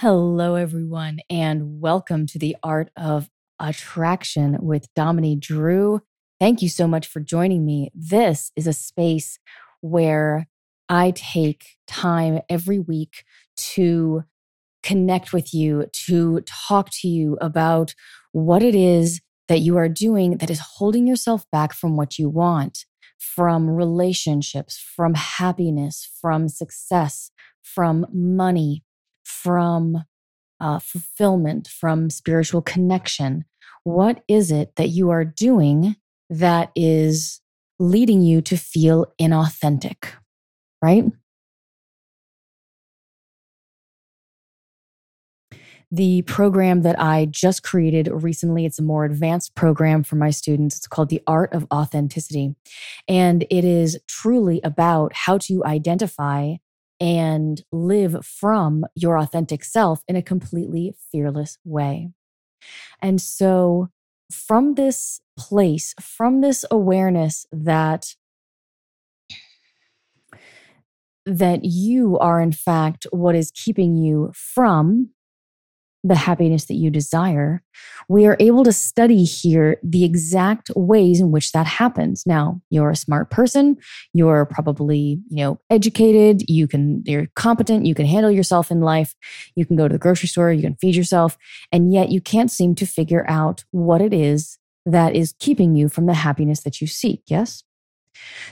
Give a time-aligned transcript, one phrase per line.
[0.00, 6.02] Hello, everyone, and welcome to the Art of Attraction with Dominique Drew.
[6.38, 7.90] Thank you so much for joining me.
[7.94, 9.38] This is a space
[9.80, 10.48] where
[10.90, 13.24] I take time every week
[13.56, 14.24] to
[14.82, 17.94] connect with you, to talk to you about
[18.32, 22.28] what it is that you are doing that is holding yourself back from what you
[22.28, 22.84] want,
[23.18, 27.30] from relationships, from happiness, from success,
[27.62, 28.84] from money,
[29.26, 30.04] from
[30.60, 33.44] uh, fulfillment, from spiritual connection.
[33.84, 35.96] What is it that you are doing
[36.30, 37.40] that is
[37.78, 40.12] leading you to feel inauthentic,
[40.80, 41.04] right?
[45.90, 50.76] The program that I just created recently, it's a more advanced program for my students.
[50.76, 52.56] It's called The Art of Authenticity.
[53.06, 56.54] And it is truly about how to identify
[57.00, 62.10] and live from your authentic self in a completely fearless way.
[63.02, 63.90] And so
[64.30, 68.14] from this place, from this awareness that
[71.26, 75.10] that you are in fact what is keeping you from
[76.06, 77.62] the happiness that you desire,
[78.08, 82.24] we are able to study here the exact ways in which that happens.
[82.26, 83.76] Now, you're a smart person,
[84.12, 89.14] you're probably, you know, educated, you can you're competent, you can handle yourself in life,
[89.56, 91.36] you can go to the grocery store, you can feed yourself,
[91.72, 95.88] and yet you can't seem to figure out what it is that is keeping you
[95.88, 97.64] from the happiness that you seek, yes?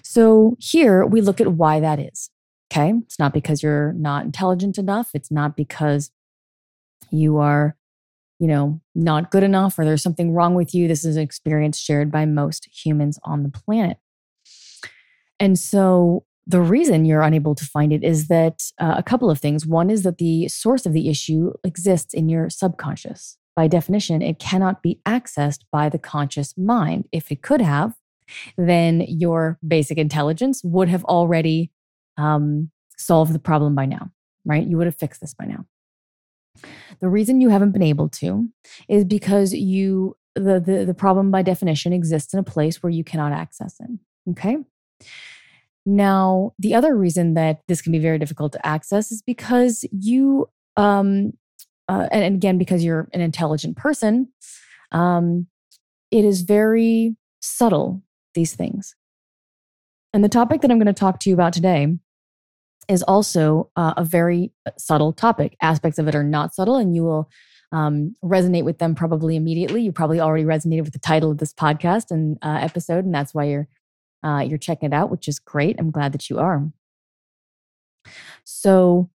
[0.03, 2.31] So, here we look at why that is.
[2.72, 2.93] Okay.
[3.04, 5.10] It's not because you're not intelligent enough.
[5.14, 6.10] It's not because
[7.10, 7.77] you are,
[8.38, 10.88] you know, not good enough or there's something wrong with you.
[10.88, 13.99] This is an experience shared by most humans on the planet.
[15.41, 19.41] And so the reason you're unable to find it is that uh, a couple of
[19.41, 19.66] things.
[19.66, 23.38] One is that the source of the issue exists in your subconscious.
[23.56, 27.09] By definition, it cannot be accessed by the conscious mind.
[27.12, 27.94] If it could have,
[28.59, 31.71] then your basic intelligence would have already
[32.19, 34.11] um, solved the problem by now,
[34.44, 34.66] right?
[34.66, 35.66] You would have fixed this by now.
[37.00, 38.48] The reason you haven't been able to
[38.88, 43.04] is because you the, the the problem by definition exists in a place where you
[43.04, 43.91] cannot access it.
[44.31, 44.59] Okay.
[45.87, 50.48] Now, the other reason that this can be very difficult to access is because you
[50.76, 51.32] um
[51.88, 54.28] uh, and, and again because you're an intelligent person,
[54.93, 55.47] um
[56.10, 58.03] it is very subtle
[58.34, 58.94] these things.
[60.12, 61.98] And the topic that I'm going to talk to you about today
[62.89, 65.56] is also uh, a very uh, subtle topic.
[65.62, 67.31] Aspects of it are not subtle, and you will
[67.72, 69.83] um, resonate with them probably immediately.
[69.83, 73.34] You probably already resonated with the title of this podcast and uh, episode, and that's
[73.34, 73.69] why you're
[74.25, 75.77] uh, you're checking it out, which is great.
[75.78, 76.62] I'm glad that you are.
[78.44, 79.11] So,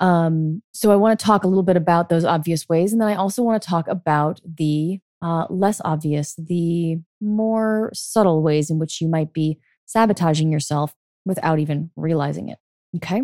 [0.00, 3.08] um, so I want to talk a little bit about those obvious ways, and then
[3.08, 8.78] I also want to talk about the uh, less obvious, the more subtle ways in
[8.78, 12.58] which you might be sabotaging yourself without even realizing it.
[12.96, 13.22] Okay.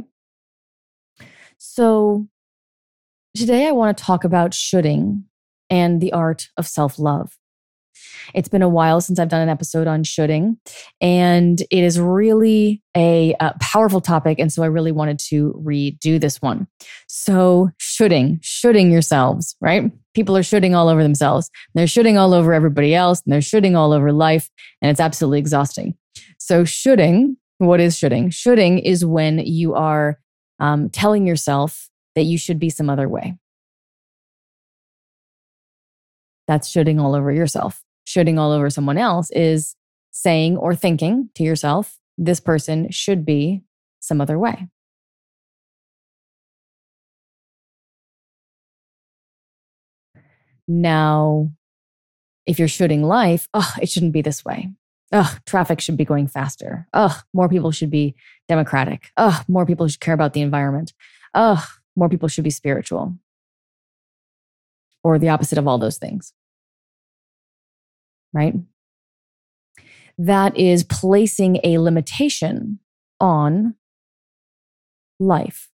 [1.59, 2.29] So
[3.35, 5.25] today I want to talk about shoulding
[5.71, 7.39] and the art of self love.
[8.35, 10.59] It's been a while since I've done an episode on shoulding,
[11.01, 14.39] and it is really a, a, powerful topic.
[14.39, 16.67] And so I really wanted to redo this one.
[17.07, 19.91] So, shoulding, shoulding yourselves, right?
[20.15, 21.51] People are shoulding all over themselves.
[21.75, 24.51] They're shoulding all over everybody else, and they're shoulding all over life,
[24.81, 25.95] and it's absolutely exhausting.
[26.39, 27.37] So, shoulding
[27.67, 28.31] what is shoulding?
[28.31, 30.19] Shoulding is when you are
[30.59, 33.37] um, telling yourself that you should be some other way.
[36.47, 37.83] That's shoulding all over yourself.
[38.05, 39.77] Shoulding all over someone else is
[40.11, 43.63] saying or thinking to yourself, this person should be
[44.01, 44.69] some other way.
[50.67, 51.51] Now,
[52.47, 54.71] if you're shoulding life, oh, it shouldn't be this way.
[55.13, 56.89] Oh, traffic should be going faster.
[56.93, 58.15] Oh, more people should be
[58.49, 59.11] democratic.
[59.17, 60.93] Oh, more people should care about the environment.
[61.35, 61.65] Oh,
[61.95, 63.17] more people should be spiritual.
[65.03, 66.33] Or the opposite of all those things.
[68.33, 68.55] Right?
[70.19, 72.79] That is placing a limitation
[73.21, 73.75] on
[75.21, 75.71] life.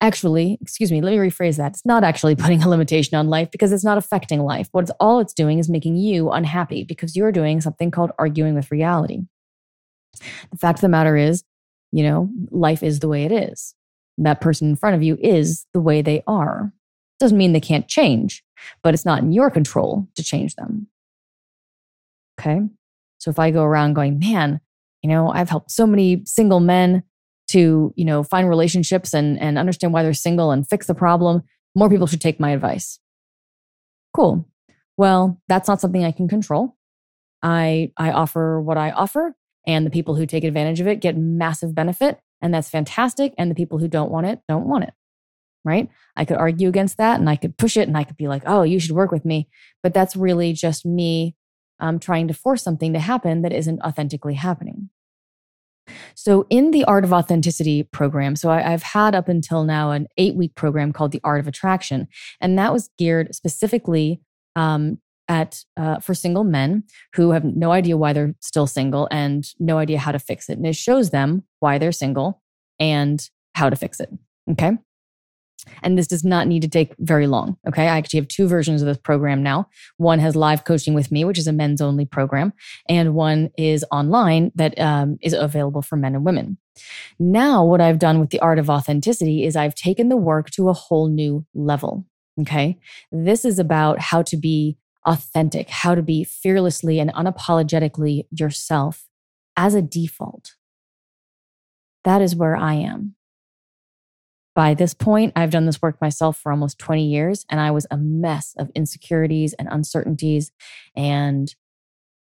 [0.00, 1.72] Actually, excuse me, let me rephrase that.
[1.72, 4.68] It's not actually putting a limitation on life because it's not affecting life.
[4.72, 8.54] What it's all it's doing is making you unhappy because you're doing something called arguing
[8.54, 9.20] with reality.
[10.50, 11.44] The fact of the matter is,
[11.92, 13.74] you know, life is the way it is.
[14.18, 16.72] That person in front of you is the way they are.
[17.18, 18.42] Doesn't mean they can't change,
[18.82, 20.88] but it's not in your control to change them.
[22.38, 22.60] Okay.
[23.18, 24.60] So if I go around going, man,
[25.02, 27.02] you know, I've helped so many single men
[27.50, 31.42] to, you know, find relationships and, and understand why they're single and fix the problem,
[31.74, 32.98] more people should take my advice.
[34.14, 34.48] Cool.
[34.96, 36.76] Well, that's not something I can control.
[37.42, 39.34] I I offer what I offer
[39.66, 43.50] and the people who take advantage of it get massive benefit and that's fantastic and
[43.50, 44.92] the people who don't want it don't want it.
[45.64, 45.88] Right?
[46.16, 48.42] I could argue against that and I could push it and I could be like,
[48.46, 49.48] "Oh, you should work with me."
[49.82, 51.34] But that's really just me
[51.80, 54.90] um, trying to force something to happen that isn't authentically happening.
[56.14, 60.06] So, in the Art of Authenticity program, so I, have had up until now an
[60.16, 62.08] eight week program called the Art of Attraction,
[62.40, 64.20] and that was geared specifically
[64.56, 64.98] um,
[65.28, 66.84] at uh, for single men
[67.14, 70.58] who have no idea why they're still single and no idea how to fix it,
[70.58, 72.42] and it shows them why they're single
[72.78, 74.10] and how to fix it.
[74.50, 74.72] Okay.
[75.82, 77.56] And this does not need to take very long.
[77.68, 77.82] Okay.
[77.82, 79.68] I actually have two versions of this program now.
[79.96, 82.52] One has live coaching with me, which is a men's only program,
[82.88, 86.58] and one is online that um, is available for men and women.
[87.18, 90.68] Now, what I've done with the art of authenticity is I've taken the work to
[90.68, 92.06] a whole new level.
[92.40, 92.78] Okay.
[93.12, 99.06] This is about how to be authentic, how to be fearlessly and unapologetically yourself
[99.56, 100.54] as a default.
[102.04, 103.14] That is where I am.
[104.54, 107.86] By this point, I've done this work myself for almost 20 years, and I was
[107.90, 110.50] a mess of insecurities and uncertainties
[110.96, 111.54] and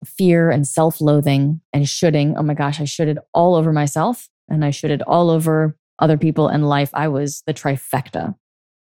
[0.05, 2.37] fear and self loathing and shoulding.
[2.37, 6.49] Oh my gosh, I shoulded all over myself and I shoulded all over other people
[6.49, 6.91] and life.
[6.95, 8.35] I was the trifecta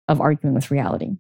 [0.09, 1.13] of arguing with reality.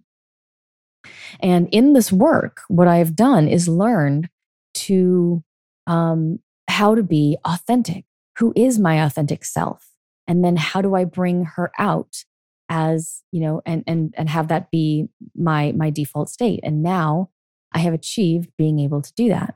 [1.41, 4.29] And in this work, what I've done is learned
[4.75, 5.43] to
[5.87, 8.05] um, how to be authentic.
[8.39, 9.89] Who is my authentic self?
[10.27, 12.25] And then how do i bring her out
[12.69, 16.61] as you know and and and have that be my my default state?
[16.63, 17.31] And now
[17.73, 19.55] i have achieved being able to do that.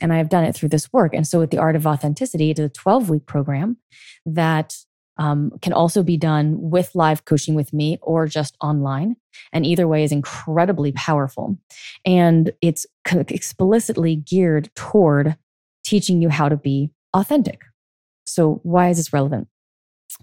[0.00, 1.14] And i have done it through this work.
[1.14, 3.78] And so with the art of authenticity it is a 12 week program
[4.26, 4.76] that
[5.16, 9.16] um, can also be done with live coaching with me or just online.
[9.52, 11.58] And either way is incredibly powerful.
[12.04, 15.36] And it's explicitly geared toward
[15.84, 17.62] teaching you how to be authentic.
[18.26, 19.48] So why is this relevant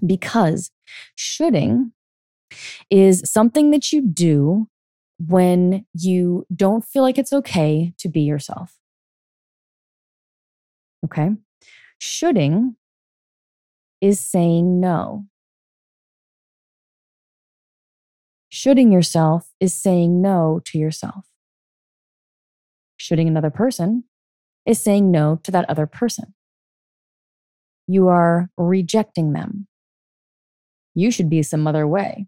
[0.06, 0.72] because
[1.16, 1.94] shoulding
[2.90, 4.68] is something that you do
[5.28, 8.78] when you don't feel like it's okay to be yourself.
[11.06, 11.32] Okay.
[12.00, 12.76] Shoulding
[14.02, 15.26] is saying no.
[18.50, 21.28] Shoulding yourself is saying no to yourself.
[22.98, 24.04] Shoulding another person
[24.66, 26.34] is saying no to that other person.
[27.88, 29.68] You are rejecting them
[30.96, 32.28] you should be some other way.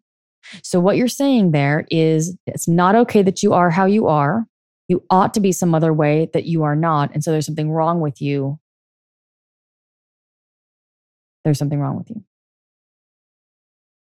[0.61, 4.45] So, what you're saying there is it's not okay that you are how you are.
[4.87, 7.11] You ought to be some other way that you are not.
[7.13, 8.59] And so there's something wrong with you.
[11.43, 12.23] There's something wrong with you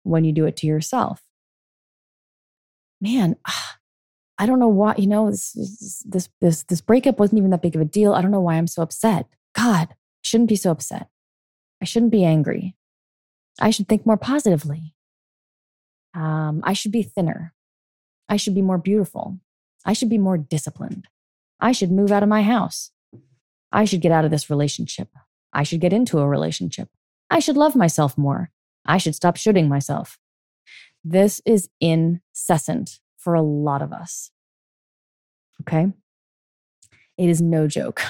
[0.02, 1.22] when you do it to yourself.
[3.00, 3.36] Man,
[4.38, 5.52] I don't know why, you know, this,
[6.04, 8.14] this, this, this breakup wasn't even that big of a deal.
[8.14, 9.26] I don't know why I'm so upset.
[9.54, 11.08] God, I shouldn't be so upset.
[11.80, 12.74] I shouldn't be angry.
[13.60, 14.94] I should think more positively.
[16.14, 17.54] Um, I should be thinner.
[18.28, 19.38] I should be more beautiful.
[19.84, 21.08] I should be more disciplined.
[21.60, 22.90] I should move out of my house.
[23.72, 25.08] I should get out of this relationship.
[25.52, 26.88] I should get into a relationship.
[27.30, 28.50] I should love myself more.
[28.86, 30.18] I should stop shoulding myself.
[31.02, 34.30] This is incessant for a lot of us.
[35.62, 35.92] Okay?
[37.16, 38.02] It is no joke.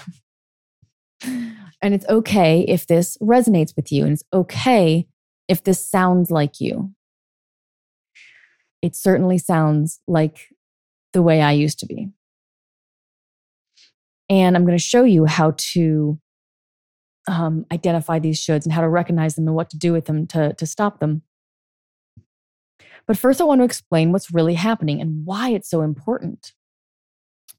[1.25, 5.07] and it's okay if this resonates with you, and it's okay
[5.49, 6.93] if this sounds like you.
[8.83, 10.49] It certainly sounds like
[11.13, 12.11] the way I used to be.
[14.29, 16.19] And I'm going to show you how to
[17.29, 20.27] um, identify these shoulds and how to recognize them and what to do with them
[20.29, 21.23] to, to stop them.
[23.07, 26.53] But first, I want to explain what's really happening and why it's so important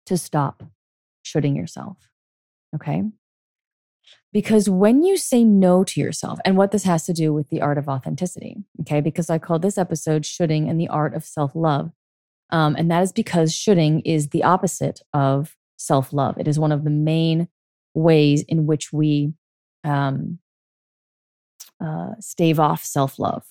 [0.08, 0.63] to stop
[1.24, 1.98] shoulding yourself.
[2.75, 3.04] Okay.
[4.36, 7.62] Because when you say no to yourself, and what this has to do with the
[7.62, 11.54] art of authenticity, okay, because I called this episode Shoulding and the Art of Self
[11.56, 11.94] Love.
[12.50, 16.38] Um, and that is because shoulding is the opposite of self love.
[16.38, 17.48] It is one of the main
[17.94, 19.32] ways in which we
[19.86, 20.39] um,
[21.82, 23.46] uh, stave off self love.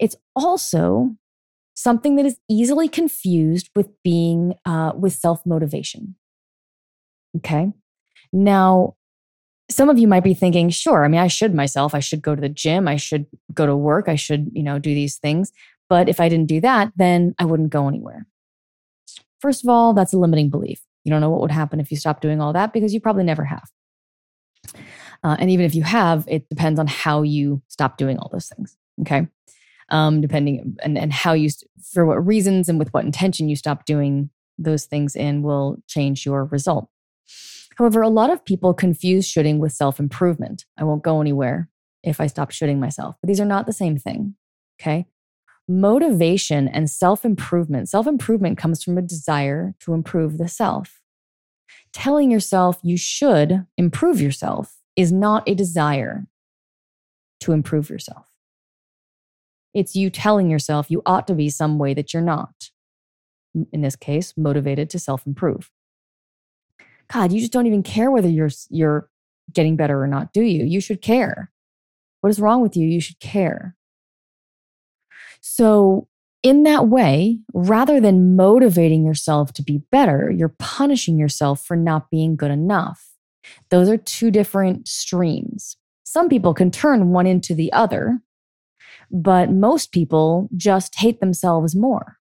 [0.00, 1.14] It's also
[1.74, 6.14] something that is easily confused with being uh, with self motivation.
[7.36, 7.70] Okay.
[8.32, 8.94] Now,
[9.70, 11.94] some of you might be thinking, sure, I mean, I should myself.
[11.94, 12.88] I should go to the gym.
[12.88, 14.08] I should go to work.
[14.08, 15.52] I should, you know, do these things.
[15.88, 18.26] But if I didn't do that, then I wouldn't go anywhere.
[19.40, 20.80] First of all, that's a limiting belief.
[21.04, 23.24] You don't know what would happen if you stopped doing all that because you probably
[23.24, 23.70] never have.
[25.22, 28.48] Uh, and even if you have, it depends on how you stop doing all those
[28.48, 28.76] things.
[29.00, 29.26] Okay.
[29.90, 31.48] Um, depending and, and how you,
[31.92, 36.26] for what reasons and with what intention you stop doing those things in will change
[36.26, 36.88] your result.
[37.78, 40.66] However, a lot of people confuse shoulding with self improvement.
[40.76, 41.68] I won't go anywhere
[42.02, 44.34] if I stop shoulding myself, but these are not the same thing.
[44.80, 45.06] Okay.
[45.68, 47.88] Motivation and self improvement.
[47.88, 51.00] Self improvement comes from a desire to improve the self.
[51.92, 56.26] Telling yourself you should improve yourself is not a desire
[57.40, 58.26] to improve yourself.
[59.72, 62.70] It's you telling yourself you ought to be some way that you're not.
[63.72, 65.70] In this case, motivated to self improve.
[67.12, 69.08] God, you just don't even care whether you're you're
[69.52, 70.64] getting better or not, do you?
[70.64, 71.50] You should care.
[72.20, 72.86] What is wrong with you?
[72.86, 73.76] You should care.
[75.40, 76.08] So,
[76.42, 82.10] in that way, rather than motivating yourself to be better, you're punishing yourself for not
[82.10, 83.08] being good enough.
[83.70, 85.76] Those are two different streams.
[86.04, 88.20] Some people can turn one into the other,
[89.10, 92.17] but most people just hate themselves more.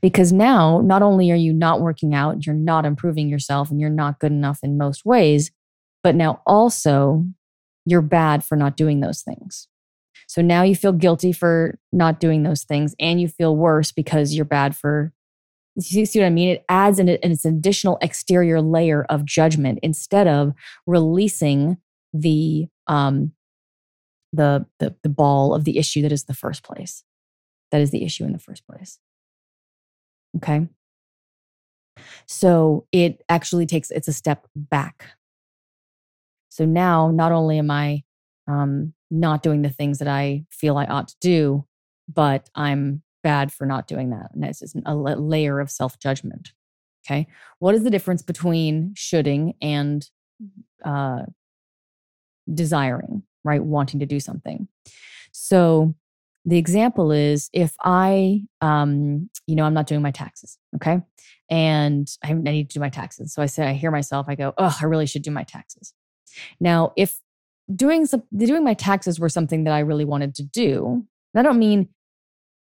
[0.00, 3.90] Because now, not only are you not working out, you're not improving yourself, and you're
[3.90, 5.50] not good enough in most ways,
[6.02, 7.24] but now also
[7.86, 9.68] you're bad for not doing those things.
[10.26, 14.34] So now you feel guilty for not doing those things, and you feel worse because
[14.34, 15.12] you're bad for.
[15.76, 16.50] You see what I mean?
[16.50, 20.54] It adds an, an additional exterior layer of judgment instead of
[20.86, 21.78] releasing
[22.12, 23.32] the um,
[24.32, 27.04] the, the the ball of the issue that is the first place.
[27.70, 28.98] That is the issue in the first place.
[30.36, 30.68] Okay.
[32.26, 35.06] So it actually takes, it's a step back.
[36.48, 38.02] So now not only am I
[38.46, 41.64] um, not doing the things that I feel I ought to do,
[42.12, 44.30] but I'm bad for not doing that.
[44.34, 46.52] And it's just a layer of self judgment.
[47.06, 47.26] Okay.
[47.58, 50.08] What is the difference between shoulding and
[50.84, 51.22] uh,
[52.52, 53.62] desiring, right?
[53.62, 54.68] Wanting to do something.
[55.32, 55.94] So
[56.44, 61.00] the example is if I, um, you know, I'm not doing my taxes, okay,
[61.50, 63.32] and I, need to do my taxes.
[63.32, 65.94] So I say, I hear myself, I go, oh, I really should do my taxes.
[66.60, 67.18] Now, if
[67.74, 71.58] doing some, doing my taxes were something that I really wanted to do, I don't
[71.58, 71.88] mean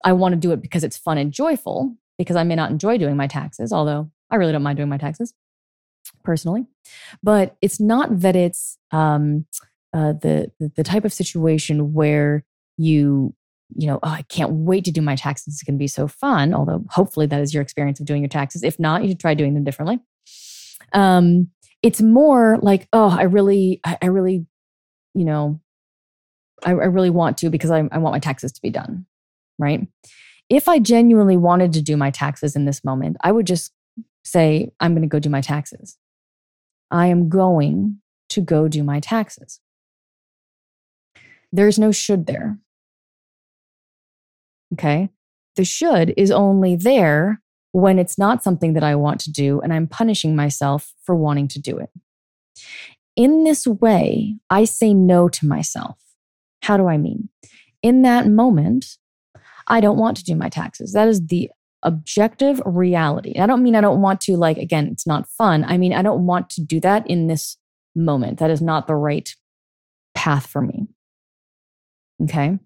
[0.04, 2.98] I want to do it because it's fun and joyful, because I may not enjoy
[2.98, 5.34] doing my taxes, although I really don't mind doing my taxes
[6.24, 6.66] personally.
[7.24, 9.46] But it's not that it's um,
[9.94, 12.46] uh, the the type of situation where
[12.78, 13.34] you
[13.76, 15.54] you know, oh, I can't wait to do my taxes.
[15.54, 16.54] It's going to be so fun.
[16.54, 18.64] Although hopefully that is your experience of doing your taxes.
[18.64, 20.00] If not, you should try doing them differently.
[20.94, 21.50] Um,
[21.84, 24.46] it's more like, oh, I really, I, I really,
[25.14, 25.60] you know,
[26.64, 29.06] I, I, really want to because I, I want my taxes to be done.
[29.58, 29.88] Right.
[30.50, 33.72] If I genuinely wanted to do my taxes in this moment, I would just
[34.24, 35.98] say, I'm going to go do my taxes.
[36.92, 38.00] I am going
[38.30, 39.60] to go do my taxes.
[41.52, 42.58] There's no should there.
[44.74, 45.10] Okay.
[45.56, 49.74] The should is only there when it's not something that I want to do and
[49.74, 51.90] I'm punishing myself for wanting to do it.
[53.16, 55.98] In this way, I say no to myself.
[56.64, 57.30] How do I mean?
[57.84, 58.98] In that moment,
[59.68, 60.94] I don't want to do my taxes.
[60.94, 61.50] That is the
[61.84, 63.40] objective reality.
[63.40, 65.64] I don't mean I don't want to, like, again, it's not fun.
[65.64, 67.58] I mean, I don't want to do that in this
[67.96, 68.40] moment.
[68.40, 69.34] That is not the right
[70.16, 70.88] path for me.
[72.24, 72.60] Okay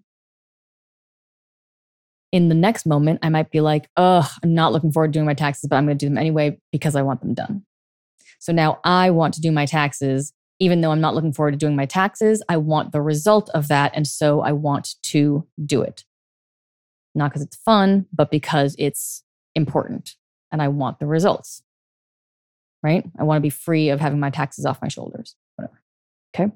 [2.34, 5.24] in the next moment, I might be like, oh, I'm not looking forward to doing
[5.24, 7.64] my taxes, but I'm going to do them anyway because I want them done.
[8.40, 11.56] So now I want to do my taxes, even though I'm not looking forward to
[11.56, 12.42] doing my taxes.
[12.48, 13.92] I want the result of that.
[13.94, 16.02] And so I want to do it.
[17.14, 19.22] Not because it's fun, but because it's
[19.54, 20.16] important
[20.50, 21.62] and I want the results.
[22.82, 23.04] Right?
[23.16, 25.80] I want to be free of having my taxes off my shoulders, whatever.
[26.34, 26.52] Okay.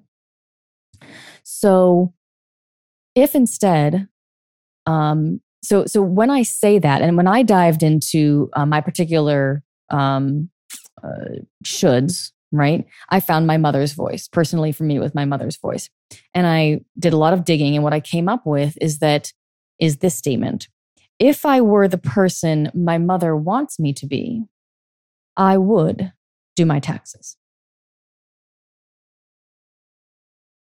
[1.45, 2.15] So
[3.15, 4.09] if instead
[4.85, 9.63] um, so so when I say that, and when I dived into uh, my particular
[9.91, 10.51] um,
[11.03, 12.85] uh, shoulds, right?
[13.09, 14.29] I found my mother's voice.
[14.29, 15.89] Personally, for me, with my mother's voice,
[16.35, 17.75] and I did a lot of digging.
[17.75, 19.33] And what I came up with is that
[19.81, 20.69] is this statement:
[21.19, 24.45] If I were the person my mother wants me to be,
[25.37, 26.13] I would
[26.57, 27.38] do my taxes.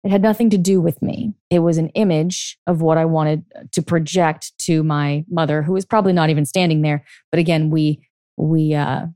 [0.05, 1.33] It had nothing to do with me.
[1.49, 5.83] It was an image of what I wanted to project to my mother, who was
[5.83, 7.03] probably not even standing there.
[7.31, 8.07] But again, we
[8.37, 9.07] we uh,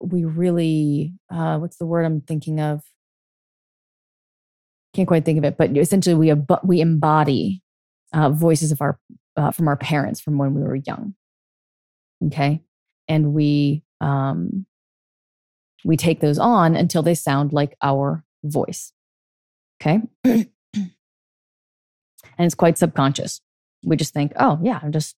[0.00, 2.82] we really uh, what's the word I'm thinking of?
[4.94, 7.62] Can't quite think of it, but essentially we ab- we embody
[8.12, 8.96] uh, voices of our
[9.36, 11.16] uh, from our parents from when we were young.
[12.26, 12.62] Okay,
[13.08, 14.66] and we um,
[15.84, 18.92] we take those on until they sound like our voice.
[19.80, 20.00] Okay.
[20.24, 20.46] and
[22.38, 23.40] it's quite subconscious.
[23.84, 25.16] We just think, oh, yeah, I'm just,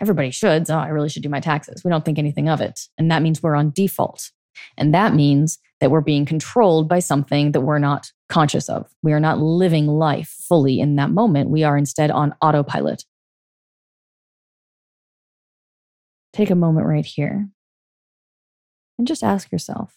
[0.00, 0.66] everybody should.
[0.66, 1.82] So I really should do my taxes.
[1.84, 2.80] We don't think anything of it.
[2.96, 4.30] And that means we're on default.
[4.76, 8.90] And that means that we're being controlled by something that we're not conscious of.
[9.02, 11.50] We are not living life fully in that moment.
[11.50, 13.04] We are instead on autopilot.
[16.32, 17.48] Take a moment right here
[18.98, 19.94] and just ask yourself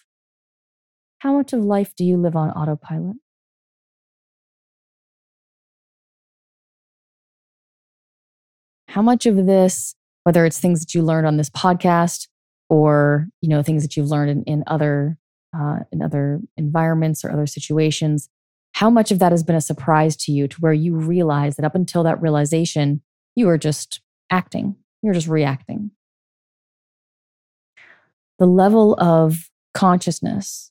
[1.22, 3.16] how much of life do you live on autopilot?
[8.88, 12.28] How much of this, whether it's things that you learned on this podcast
[12.70, 15.16] or you know things that you've learned in, in other
[15.56, 18.28] uh, in other environments or other situations,
[18.72, 21.66] how much of that has been a surprise to you to where you realize that
[21.66, 23.00] up until that realization,
[23.36, 24.02] you were just
[24.32, 25.92] acting, you're just reacting.
[28.40, 30.71] The level of consciousness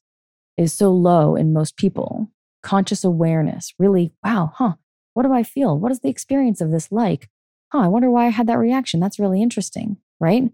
[0.60, 2.30] is so low in most people.
[2.62, 4.74] Conscious awareness, really, wow, huh,
[5.14, 5.78] what do I feel?
[5.78, 7.30] What is the experience of this like?
[7.72, 9.00] Huh, I wonder why I had that reaction.
[9.00, 10.50] That's really interesting, right?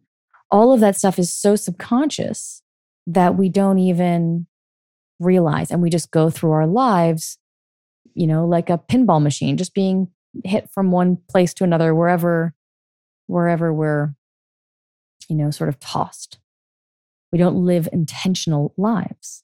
[0.51, 2.63] All of that stuff is so subconscious
[3.09, 4.47] that we don't even
[5.19, 7.39] realize and we just go through our lives,
[8.15, 10.09] you know, like a pinball machine, just being
[10.45, 12.55] hit from one place to another, wherever,
[13.27, 14.15] wherever we're,
[15.29, 16.39] you know, sort of tossed.
[17.33, 19.43] We don't live intentional lives.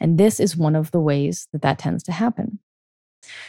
[0.00, 2.58] And this is one of the ways that that tends to happen.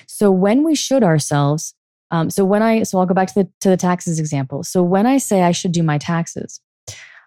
[0.08, 1.74] So when we should ourselves,
[2.12, 4.64] um, so when I, so I'll go back to the to the taxes example.
[4.64, 6.62] So when I say I should do my taxes,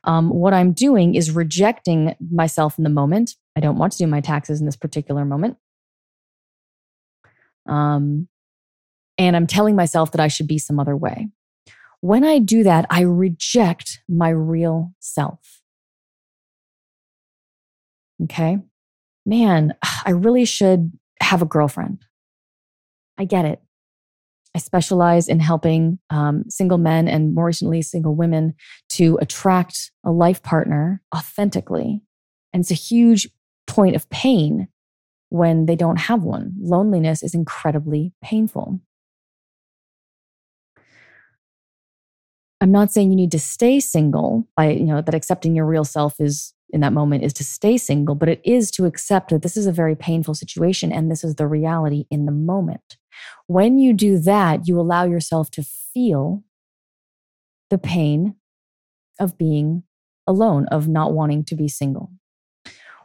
[0.04, 3.34] um, what I'm doing is rejecting myself in the moment.
[3.56, 5.56] I don't want to do my taxes in this particular moment.
[7.68, 8.28] Um,
[9.18, 11.30] and I'm telling myself that I should be some other way.
[12.00, 15.62] When I do that, I reject my real self.
[18.22, 18.60] Okay
[19.26, 19.74] man,
[20.06, 22.04] I really should have a girlfriend.
[23.18, 23.60] I get it.
[24.54, 28.54] I specialize in helping um, single men and more recently single women
[28.90, 32.00] to attract a life partner authentically.
[32.54, 33.28] And it's a huge
[33.66, 34.68] point of pain
[35.28, 36.54] when they don't have one.
[36.58, 38.80] Loneliness is incredibly painful.
[42.62, 45.84] I'm not saying you need to stay single by, you know, that accepting your real
[45.84, 49.42] self is in that moment is to stay single, but it is to accept that
[49.42, 52.96] this is a very painful situation and this is the reality in the moment.
[53.46, 56.42] When you do that, you allow yourself to feel
[57.70, 58.36] the pain
[59.18, 59.84] of being
[60.26, 62.10] alone, of not wanting to be single.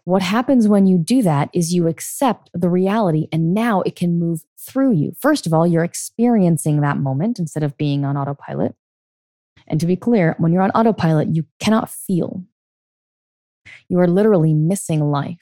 [0.04, 4.19] What happens when you do that is you accept the reality and now it can
[4.19, 5.13] move through you.
[5.19, 8.76] First of all, you're experiencing that moment instead of being on autopilot.
[9.67, 12.43] And to be clear, when you're on autopilot, you cannot feel.
[13.89, 15.38] You are literally missing life.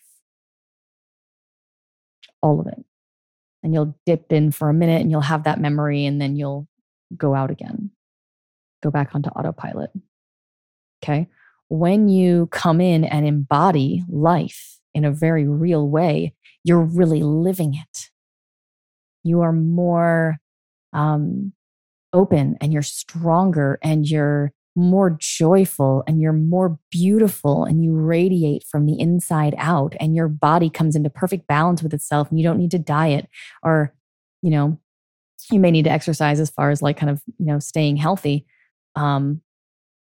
[2.41, 2.84] All of it.
[3.63, 6.67] And you'll dip in for a minute and you'll have that memory and then you'll
[7.17, 7.91] go out again,
[8.82, 9.91] go back onto autopilot.
[11.03, 11.27] Okay.
[11.67, 17.75] When you come in and embody life in a very real way, you're really living
[17.75, 18.10] it.
[19.23, 20.38] You are more
[20.93, 21.53] um,
[22.13, 28.63] open and you're stronger and you're more joyful and you're more beautiful and you radiate
[28.63, 32.43] from the inside out and your body comes into perfect balance with itself and you
[32.43, 33.27] don't need to diet
[33.63, 33.93] or
[34.41, 34.79] you know
[35.51, 38.45] you may need to exercise as far as like kind of you know staying healthy
[38.95, 39.41] um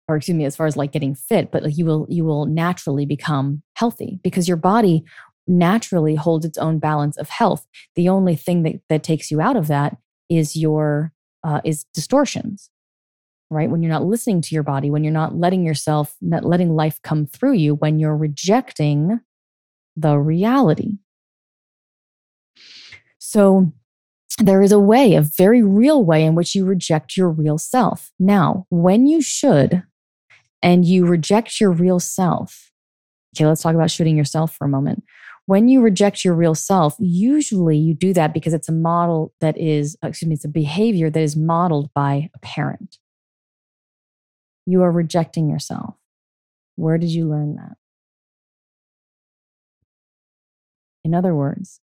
[0.08, 2.46] or excuse me as far as like getting fit but like you will you will
[2.46, 5.04] naturally become healthy because your body
[5.48, 7.68] naturally holds its own balance of health.
[7.96, 9.98] The only thing that that takes you out of that
[10.30, 11.12] is your
[11.44, 12.70] uh, is distortions
[13.54, 13.70] right?
[13.70, 17.00] When you're not listening to your body, when you're not letting yourself, not letting life
[17.04, 19.20] come through you, when you're rejecting
[19.96, 20.98] the reality.
[23.20, 23.72] So,
[24.40, 28.12] there is a way, a very real way in which you reject your real self.
[28.20, 29.84] Now, when you should
[30.62, 32.72] and you reject your real self,
[33.36, 35.04] okay, let's talk about shoulding yourself for a moment.
[35.46, 39.58] When you reject your real self, usually you do that because it's a model that
[39.58, 42.98] is, excuse me, it's a behavior that is modeled by a parent.
[44.66, 45.96] You are rejecting yourself.
[46.76, 47.78] Where did you learn that?
[51.04, 51.82] In other words,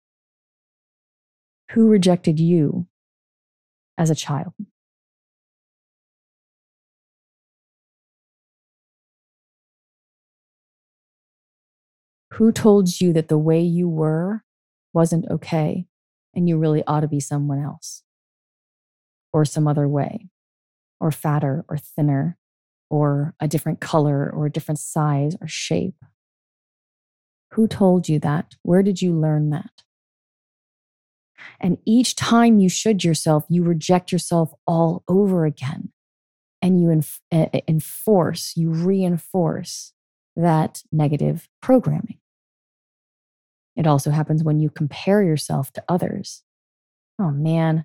[1.73, 2.87] who rejected you
[3.99, 4.53] as a child?
[12.35, 14.45] Who told you that the way you were
[14.95, 15.87] wasn't okay
[16.35, 18.05] and you really ought to be someone else
[19.33, 20.29] or some other way
[21.01, 22.38] or fatter or thinner
[22.91, 25.97] or a different color or a different size or shape?
[27.53, 28.55] Who told you that?
[28.63, 29.83] Where did you learn that?
[31.61, 35.91] And each time you should yourself, you reject yourself all over again.
[36.61, 39.93] And you enf- eh, eh, enforce, you reinforce
[40.35, 42.19] that negative programming.
[43.77, 46.43] It also happens when you compare yourself to others.
[47.21, 47.85] Oh man,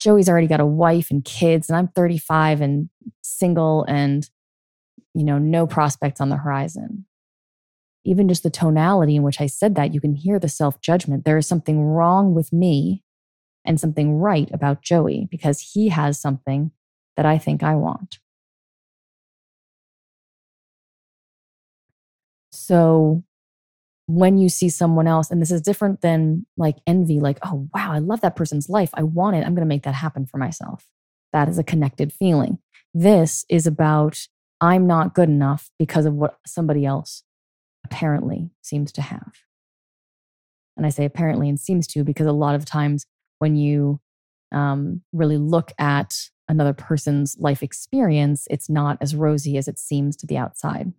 [0.00, 2.88] Joey's already got a wife and kids, and I'm 35 and
[3.22, 4.28] single and,
[5.14, 7.06] you know, no prospects on the horizon
[8.06, 11.24] even just the tonality in which I said that, you can hear the self judgment.
[11.24, 13.02] There is something wrong with me
[13.64, 16.70] and something right about Joey because he has something
[17.16, 18.20] that I think I want.
[22.52, 23.24] So
[24.06, 27.92] when you see someone else, and this is different than like envy, like, oh, wow,
[27.92, 28.90] I love that person's life.
[28.94, 29.40] I want it.
[29.40, 30.86] I'm going to make that happen for myself.
[31.32, 32.58] That is a connected feeling.
[32.94, 34.18] This is about
[34.60, 37.24] I'm not good enough because of what somebody else
[37.84, 39.32] apparently seems to have.
[40.76, 43.06] And I say apparently and seems to because a lot of times
[43.38, 44.00] when you
[44.52, 46.14] um, really look at
[46.48, 50.92] another person's life experience, it's not as rosy as it seems to the outside,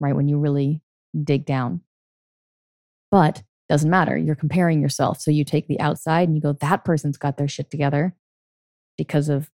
[0.00, 0.16] right?
[0.16, 0.80] When you really
[1.22, 1.82] dig down.
[3.14, 4.16] But doesn't matter.
[4.16, 5.20] You're comparing yourself.
[5.20, 8.14] So you take the outside and you go, that person's got their shit together
[8.98, 9.50] because of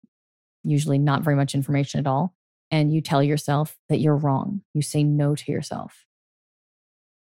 [0.63, 2.34] usually not very much information at all.
[2.72, 4.62] And you tell yourself that you're wrong.
[4.74, 6.06] You say no to yourself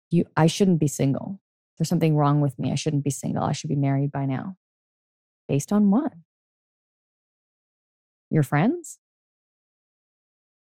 [0.10, 1.40] you I shouldn't be single.
[1.78, 2.72] There's something wrong with me.
[2.72, 3.44] I shouldn't be single.
[3.44, 4.56] I should be married by now.
[5.48, 6.14] Based on what?
[8.30, 9.00] Your friends?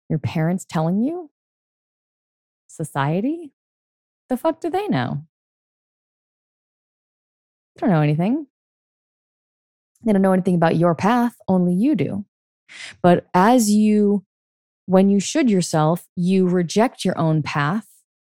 [0.09, 1.31] Your parents telling you?
[2.67, 3.53] Society?
[4.29, 5.25] The fuck do they know?
[7.77, 8.47] Don't know anything.
[10.03, 12.25] They don't know anything about your path, only you do.
[13.01, 14.23] But as you,
[14.85, 17.88] when you should yourself, you reject your own path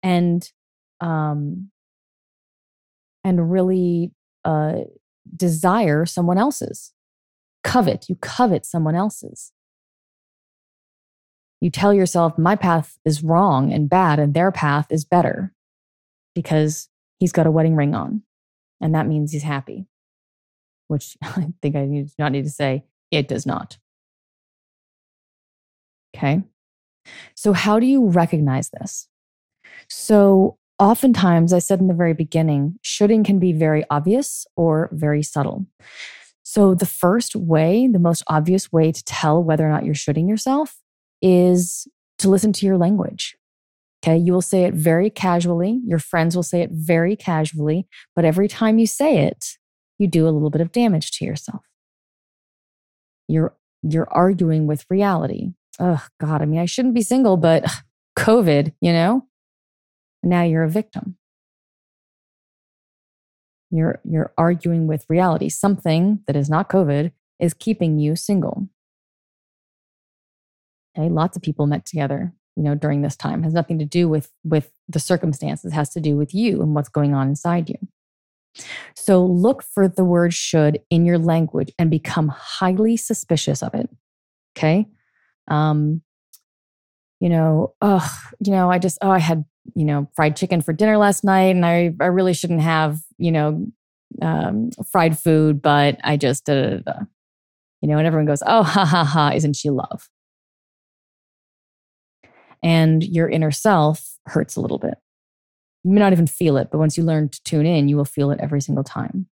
[0.02, 0.50] and
[1.00, 1.70] um,
[3.24, 4.12] and really
[4.44, 4.80] uh,
[5.36, 6.92] desire someone else's.
[7.62, 9.52] Covet, you covet someone else's.
[11.60, 15.52] You tell yourself, my path is wrong and bad, and their path is better
[16.34, 18.22] because he's got a wedding ring on.
[18.80, 19.86] And that means he's happy,
[20.88, 23.78] which I think I do not need to say, it does not.
[26.16, 26.42] Okay.
[27.34, 29.08] So, how do you recognize this?
[29.88, 35.22] So, oftentimes, I said in the very beginning, shoulding can be very obvious or very
[35.22, 35.66] subtle.
[36.42, 40.28] So, the first way, the most obvious way to tell whether or not you're shoulding
[40.28, 40.76] yourself
[41.22, 41.86] is
[42.18, 43.37] to listen to your language.
[44.08, 45.82] Okay, you will say it very casually.
[45.84, 47.86] Your friends will say it very casually.
[48.16, 49.58] But every time you say it,
[49.98, 51.62] you do a little bit of damage to yourself.
[53.26, 55.52] You're, you're arguing with reality.
[55.78, 57.66] Oh, God, I mean, I shouldn't be single, but
[58.18, 59.26] COVID, you know?
[60.22, 61.16] Now you're a victim.
[63.70, 65.50] You're, you're arguing with reality.
[65.50, 68.70] Something that is not COVID is keeping you single.
[70.96, 73.40] Okay, lots of people met together, you know, during this time.
[73.40, 75.72] It has nothing to do with with the circumstances.
[75.72, 77.78] It has to do with you and what's going on inside you.
[78.96, 83.88] So look for the word should in your language and become highly suspicious of it.
[84.56, 84.88] Okay.
[85.46, 86.02] Um,
[87.20, 88.06] you know, oh,
[88.44, 89.44] you know, I just, oh, I had
[89.74, 93.32] you know, fried chicken for dinner last night and I, I really shouldn't have, you
[93.32, 93.66] know,
[94.22, 96.80] um, fried food, but I just, da,
[97.80, 100.08] you know, and everyone goes, oh, ha, ha, ha, isn't she love?
[102.62, 104.94] And your inner self hurts a little bit.
[105.84, 108.04] You may not even feel it, but once you learn to tune in, you will
[108.04, 109.26] feel it every single time.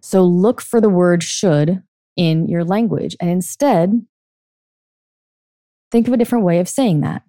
[0.00, 1.82] So look for the word should
[2.16, 4.06] in your language and instead
[5.90, 7.22] think of a different way of saying that.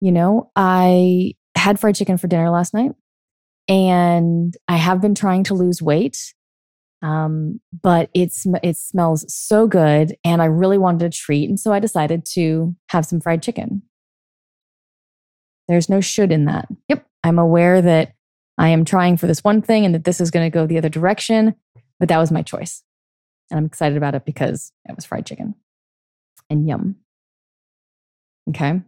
[0.00, 2.92] You know, I had fried chicken for dinner last night
[3.68, 6.34] and I have been trying to lose weight.
[7.04, 11.50] Um, but it's it smells so good and I really wanted a treat.
[11.50, 13.82] And so I decided to have some fried chicken.
[15.68, 16.66] There's no should in that.
[16.88, 17.06] Yep.
[17.22, 18.14] I'm aware that
[18.56, 20.78] I am trying for this one thing and that this is going to go the
[20.78, 21.54] other direction,
[22.00, 22.82] but that was my choice.
[23.50, 25.54] And I'm excited about it because it was fried chicken
[26.48, 26.96] and yum.
[28.48, 28.80] Okay.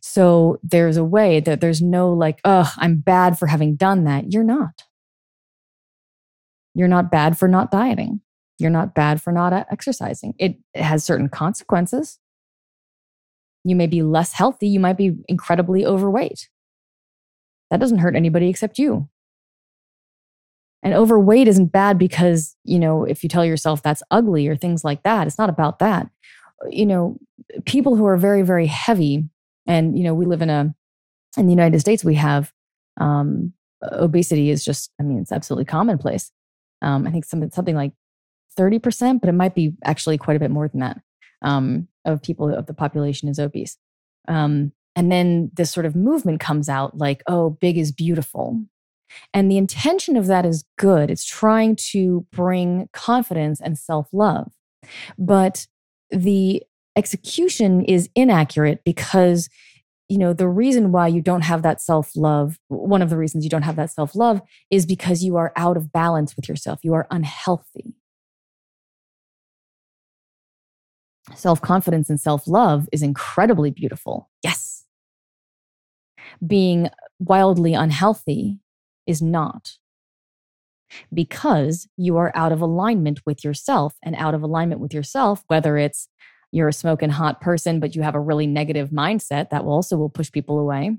[0.00, 4.30] So there's a way that there's no like, oh, I'm bad for having done that.
[4.30, 4.84] You're not.
[6.74, 8.20] You're not bad for not dieting.
[8.58, 10.34] You're not bad for not exercising.
[10.38, 12.18] It, it has certain consequences.
[13.64, 14.68] You may be less healthy.
[14.68, 16.48] You might be incredibly overweight.
[17.70, 19.08] That doesn't hurt anybody except you.
[20.82, 24.82] And overweight isn't bad because, you know, if you tell yourself that's ugly or things
[24.82, 26.08] like that, it's not about that.
[26.70, 27.18] You know,
[27.66, 29.24] people who are very, very heavy,
[29.66, 30.74] and, you know, we live in a,
[31.36, 32.52] in the United States, we have
[32.98, 33.52] um,
[33.82, 36.32] obesity is just, I mean, it's absolutely commonplace.
[36.82, 37.92] Um, I think something, something like
[38.58, 41.00] 30%, but it might be actually quite a bit more than that
[41.42, 43.76] um, of people of the population is obese.
[44.28, 48.60] Um, and then this sort of movement comes out like, oh, big is beautiful.
[49.32, 51.10] And the intention of that is good.
[51.10, 54.52] It's trying to bring confidence and self love.
[55.18, 55.66] But
[56.10, 56.62] the
[56.96, 59.48] execution is inaccurate because
[60.10, 63.44] you know the reason why you don't have that self love one of the reasons
[63.44, 66.80] you don't have that self love is because you are out of balance with yourself.
[66.82, 67.94] You are unhealthy.
[71.36, 74.28] Self confidence and self love is incredibly beautiful.
[74.42, 74.84] Yes.
[76.44, 78.58] Being wildly unhealthy
[79.06, 79.76] is not
[81.14, 85.78] because you are out of alignment with yourself and out of alignment with yourself whether
[85.78, 86.08] it's
[86.52, 89.96] you're a smoking hot person, but you have a really negative mindset that will also
[89.96, 90.96] will push people away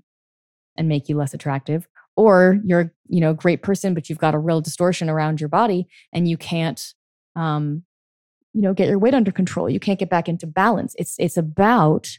[0.77, 1.87] and make you less attractive.
[2.15, 5.49] Or you're, you know, a great person, but you've got a real distortion around your
[5.49, 6.93] body and you can't,
[7.35, 7.83] um,
[8.53, 9.69] you know, get your weight under control.
[9.69, 10.93] You can't get back into balance.
[10.97, 12.09] It's it's about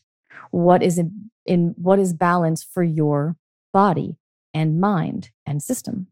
[0.51, 3.37] what is in, in what is balance for your
[3.73, 4.17] body
[4.55, 6.09] and mind and system.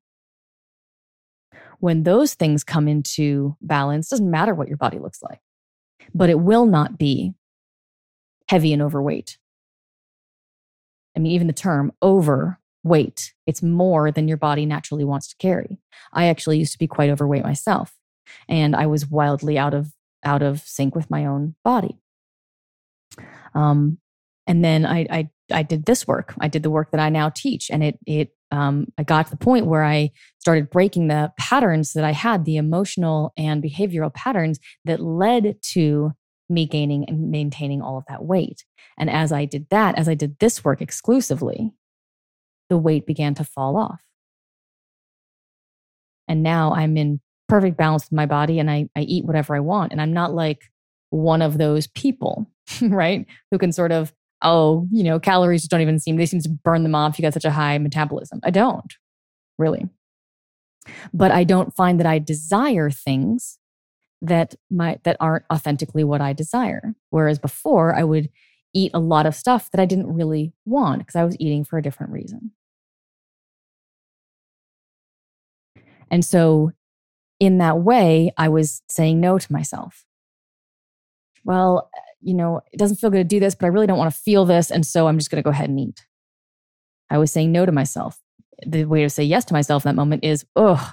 [1.78, 5.40] When those things come into balance, doesn't matter what your body looks like
[6.14, 7.34] but it will not be
[8.48, 9.38] heavy and overweight.
[11.16, 15.78] I mean, even the term overweight, it's more than your body naturally wants to carry.
[16.12, 17.94] I actually used to be quite overweight myself,
[18.48, 19.92] and I was wildly out of
[20.24, 21.98] out of sync with my own body.
[23.54, 23.98] Um,
[24.46, 26.34] and then I, I I did this work.
[26.40, 29.30] I did the work that I now teach, and it it um, I got to
[29.30, 34.12] the point where I started breaking the patterns that I had, the emotional and behavioral
[34.12, 36.12] patterns that led to
[36.48, 38.64] me gaining and maintaining all of that weight.
[38.98, 41.72] And as I did that, as I did this work exclusively,
[42.68, 44.02] the weight began to fall off.
[46.28, 49.60] And now I'm in perfect balance with my body and I, I eat whatever I
[49.60, 49.92] want.
[49.92, 50.70] And I'm not like
[51.10, 52.50] one of those people,
[52.82, 53.26] right?
[53.50, 56.48] Who can sort of oh, you know, calories just don't even seem, they seem to
[56.48, 57.18] burn them off.
[57.18, 58.40] You got such a high metabolism.
[58.42, 58.94] I don't
[59.58, 59.88] really.
[61.12, 63.58] But I don't find that I desire things
[64.22, 66.94] that might that aren't authentically what I desire.
[67.10, 68.30] Whereas before I would
[68.74, 71.78] eat a lot of stuff that I didn't really want because I was eating for
[71.78, 72.52] a different reason.
[76.10, 76.72] And so
[77.38, 80.04] in that way, I was saying no to myself.
[81.44, 84.12] Well, you know, it doesn't feel good to do this, but I really don't want
[84.12, 84.70] to feel this.
[84.70, 86.04] And so I'm just going to go ahead and eat.
[87.08, 88.18] I was saying no to myself.
[88.66, 90.92] The way to say yes to myself in that moment is, oh,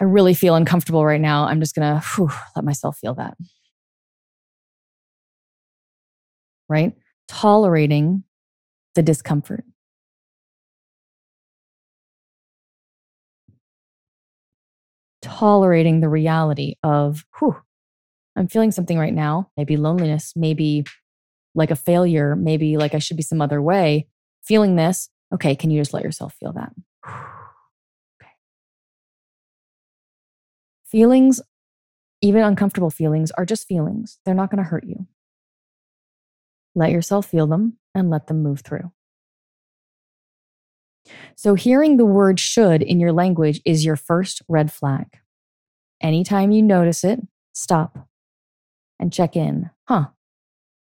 [0.00, 1.46] I really feel uncomfortable right now.
[1.46, 3.34] I'm just going to let myself feel that.
[6.68, 6.92] Right?
[7.28, 8.24] Tolerating
[8.94, 9.64] the discomfort.
[15.22, 17.56] Tolerating the reality of, whew,
[18.36, 20.84] I'm feeling something right now, maybe loneliness, maybe
[21.54, 24.06] like a failure, maybe like I should be some other way.
[24.44, 26.72] Feeling this, okay, can you just let yourself feel that?
[27.08, 28.30] okay.
[30.84, 31.40] Feelings,
[32.20, 34.18] even uncomfortable feelings, are just feelings.
[34.24, 35.06] They're not going to hurt you.
[36.74, 38.92] Let yourself feel them and let them move through.
[41.36, 45.06] So, hearing the word should in your language is your first red flag.
[46.02, 47.20] Anytime you notice it,
[47.54, 48.08] stop
[48.98, 49.70] and check in.
[49.88, 50.06] Huh.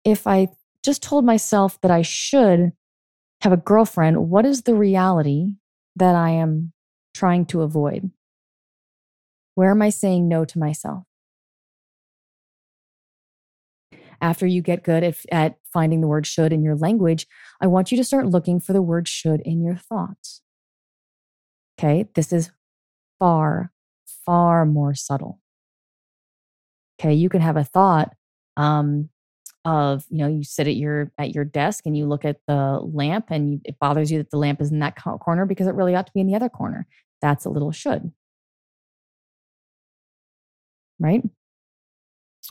[0.05, 0.49] If I
[0.83, 2.73] just told myself that I should
[3.41, 5.55] have a girlfriend, what is the reality
[5.97, 6.73] that I am
[7.15, 8.11] trying to avoid?
[9.55, 11.05] Where am I saying no to myself?
[14.23, 17.27] after you get good at, at finding the word should in your language,
[17.61, 20.41] I want you to start looking for the word should in your thoughts.
[21.79, 22.53] Okay, this is
[23.19, 23.73] far,
[24.25, 25.41] far more subtle.
[27.03, 28.15] Okay, you can have a thought
[28.57, 29.09] um,
[29.65, 32.79] of you know you sit at your at your desk and you look at the
[32.81, 35.75] lamp and you, it bothers you that the lamp is in that corner because it
[35.75, 36.87] really ought to be in the other corner.
[37.21, 38.13] That's a little should.
[41.01, 41.23] Right?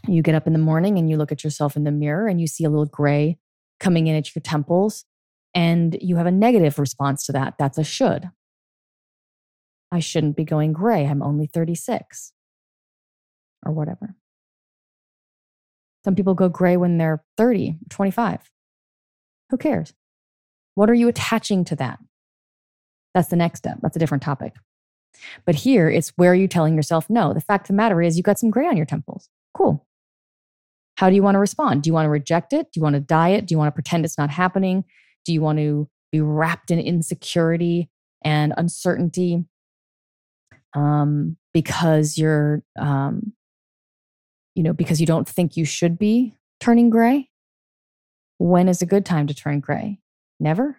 [0.06, 2.42] You get up in the morning and you look at yourself in the mirror and
[2.42, 3.38] you see a little gray
[3.80, 5.06] coming in at your temples
[5.56, 7.54] and you have a negative response to that.
[7.58, 8.32] That's a should.
[9.94, 11.06] I shouldn't be going gray.
[11.06, 12.34] I'm only 36
[13.66, 14.16] or whatever.
[16.04, 18.52] Some people go gray when they're 30, 25.
[19.50, 19.94] Who cares?
[20.76, 22.00] What are you attaching to that?
[23.14, 23.78] That's the next step.
[23.82, 24.56] That's a different topic.
[25.46, 27.34] But here, it's where are you telling yourself no?
[27.34, 29.30] The fact of the matter is, you got some gray on your temples.
[29.54, 29.86] Cool.
[30.96, 31.84] How do you want to respond?
[31.84, 32.72] Do you want to reject it?
[32.72, 33.46] Do you want to dye it?
[33.46, 34.86] Do you want to pretend it's not happening?
[35.26, 37.90] Do you want to be wrapped in insecurity
[38.24, 39.46] and uncertainty
[40.74, 43.34] um, because you're, um,
[44.56, 47.30] you know, because you don't think you should be turning gray?
[48.38, 50.00] When is a good time to turn gray?
[50.40, 50.78] Never?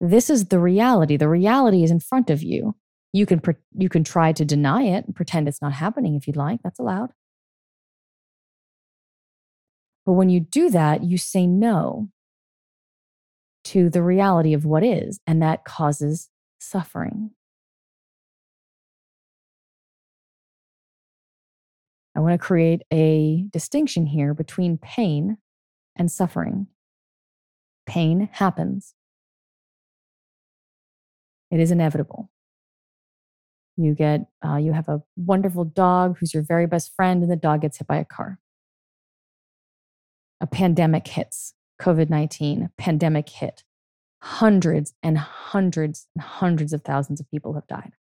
[0.00, 1.16] This is the reality.
[1.16, 2.76] The reality is in front of you.
[3.12, 6.26] You can, pre- you can try to deny it and pretend it's not happening if
[6.26, 6.60] you'd like.
[6.62, 7.10] That's allowed.
[10.04, 12.08] But when you do that, you say no
[13.64, 17.30] to the reality of what is, and that causes suffering.
[22.18, 25.38] I want to create a distinction here between pain
[25.94, 26.66] and suffering.
[27.86, 28.94] Pain happens,
[31.52, 32.28] it is inevitable.
[33.76, 37.36] You get, uh, you have a wonderful dog who's your very best friend, and the
[37.36, 38.40] dog gets hit by a car
[40.40, 43.62] a pandemic hits, COVID 19, pandemic hit.
[44.22, 47.92] Hundreds and hundreds and hundreds of thousands of people have died.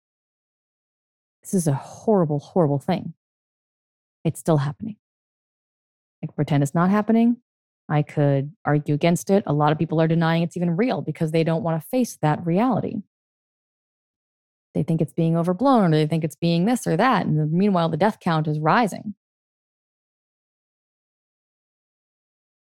[1.42, 3.12] This is a horrible, horrible thing.
[4.26, 4.96] It's still happening.
[6.20, 7.36] I could pretend it's not happening.
[7.88, 9.44] I could argue against it.
[9.46, 12.18] A lot of people are denying it's even real because they don't want to face
[12.22, 12.96] that reality.
[14.74, 17.24] They think it's being overblown or they think it's being this or that.
[17.24, 19.14] And meanwhile, the death count is rising.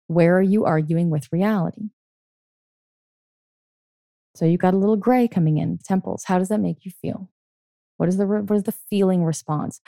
[0.09, 1.91] Where are you arguing with reality?
[4.35, 6.25] So you got a little gray coming in temples.
[6.25, 7.31] How does that make you feel?
[7.99, 9.81] What is the what is the feeling response?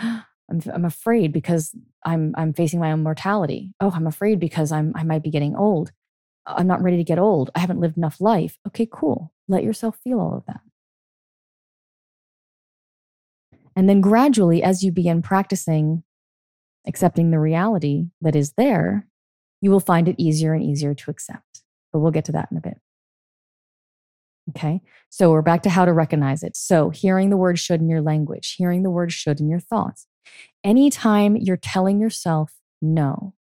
[0.50, 3.72] I'm, I'm afraid because I'm I'm facing my own mortality.
[3.80, 5.92] Oh, I'm afraid because I'm I might be getting old.
[6.46, 7.50] I'm not ready to get old.
[7.54, 8.58] I haven't lived enough life.
[8.66, 9.32] Okay, cool.
[9.48, 10.60] Let yourself feel all of that.
[13.76, 16.02] And then gradually, as you begin practicing
[16.86, 19.06] accepting the reality that is there,
[19.62, 21.62] you will find it easier and easier to accept.
[21.92, 22.78] But we'll get to that in a bit.
[24.50, 24.82] Okay.
[25.08, 26.56] So we're back to how to recognize it.
[26.56, 30.06] So hearing the word should in your language, hearing the word should in your thoughts.
[30.64, 33.34] Anytime you're telling yourself no,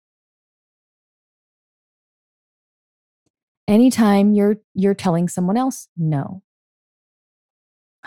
[3.67, 6.43] anytime you're you're telling someone else no.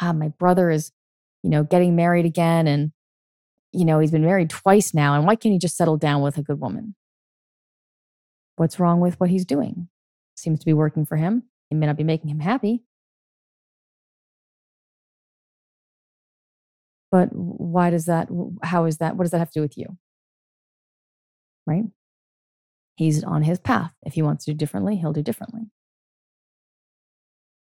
[0.00, 0.92] Ah, my brother is,
[1.42, 2.92] you know, getting married again and
[3.72, 6.38] you know, he's been married twice now and why can't he just settle down with
[6.38, 6.94] a good woman?
[8.56, 9.88] What's wrong with what he's doing?
[10.36, 11.44] Seems to be working for him.
[11.70, 12.84] It may not be making him happy.
[17.10, 18.28] But why does that,
[18.62, 19.96] how is that, what does that have to do with you?
[21.66, 21.84] Right?
[22.96, 23.92] He's on his path.
[24.04, 25.62] If he wants to do differently, he'll do differently.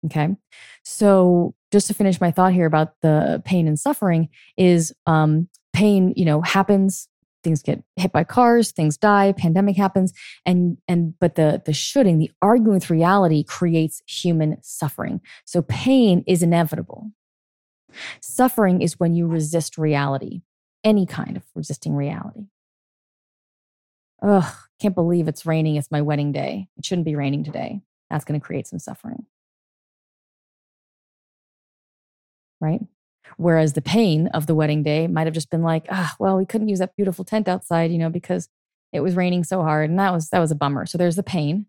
[0.05, 0.35] Okay.
[0.83, 6.13] So just to finish my thought here about the pain and suffering is um, pain,
[6.15, 7.07] you know, happens
[7.43, 10.13] things get hit by cars things die pandemic happens
[10.45, 16.23] and and but the the shoulding the arguing with reality creates human suffering so pain
[16.25, 17.11] is inevitable
[18.21, 20.41] suffering is when you resist reality
[20.83, 22.47] any kind of resisting reality
[24.21, 28.25] ugh can't believe it's raining it's my wedding day it shouldn't be raining today that's
[28.25, 29.25] going to create some suffering
[32.59, 32.81] right
[33.37, 36.45] Whereas the pain of the wedding day might have just been like, ah, well, we
[36.45, 38.49] couldn't use that beautiful tent outside, you know, because
[38.91, 39.89] it was raining so hard.
[39.89, 40.85] And that was that was a bummer.
[40.85, 41.65] So there's the pain.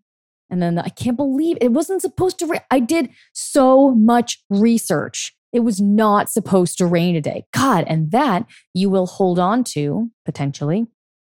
[0.49, 2.61] And then the, I can't believe it wasn't supposed to rain.
[2.69, 5.34] I did so much research.
[5.55, 7.45] It was not supposed to rain today.
[7.53, 10.85] God, and that you will hold on to potentially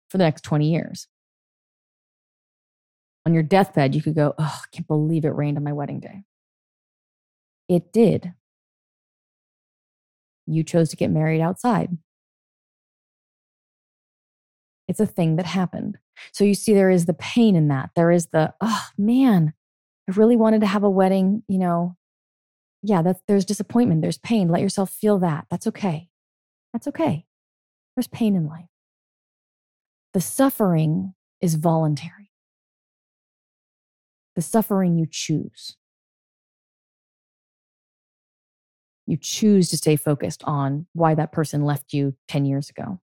[0.10, 1.08] for the next 20 years.
[3.26, 6.00] On your deathbed, you could go, oh, I can't believe it rained on my wedding
[6.00, 6.24] day.
[7.68, 8.34] It did
[10.46, 11.98] you chose to get married outside.
[14.88, 15.98] It's a thing that happened.
[16.32, 17.90] So you see, there is the pain in that.
[17.96, 19.54] There is the, oh man,
[20.10, 21.44] I really wanted to have a wedding.
[21.48, 21.98] You know,
[22.84, 24.50] yeah, that's, there's disappointment, there's pain.
[24.50, 25.46] Let yourself feel that.
[25.50, 26.10] That's okay.
[26.74, 27.26] That's okay.
[27.96, 28.66] There's pain in life.
[30.14, 32.32] The suffering is voluntary.
[34.36, 35.78] The suffering you choose.
[39.06, 43.00] You choose to stay focused on why that person left you 10 years ago.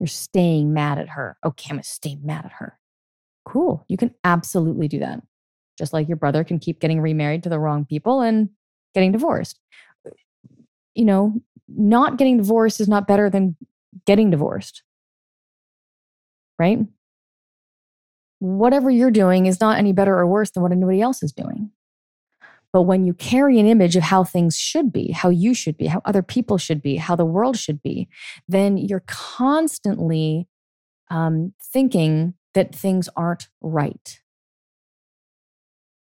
[0.00, 1.36] You're staying mad at her.
[1.44, 2.78] Okay, I'm going to stay mad at her.
[3.44, 3.84] Cool.
[3.88, 5.22] You can absolutely do that.
[5.78, 8.50] Just like your brother can keep getting remarried to the wrong people and
[8.94, 9.60] getting divorced.
[10.94, 13.56] You know, not getting divorced is not better than
[14.06, 14.82] getting divorced.
[16.58, 16.80] Right?
[18.40, 21.70] Whatever you're doing is not any better or worse than what anybody else is doing.
[22.72, 25.86] But when you carry an image of how things should be, how you should be,
[25.86, 28.08] how other people should be, how the world should be,
[28.46, 30.46] then you're constantly
[31.10, 34.20] um, thinking that things aren't right.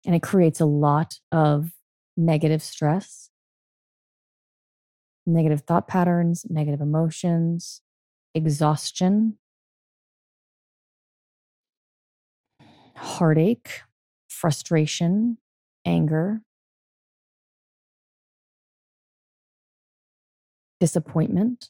[0.08, 1.70] And it creates a lot of
[2.16, 3.28] negative stress,
[5.26, 7.82] negative thought patterns, negative emotions,
[8.34, 9.36] exhaustion,
[12.96, 13.82] heartache,
[14.30, 15.36] frustration,
[15.84, 16.40] anger,
[20.80, 21.68] disappointment.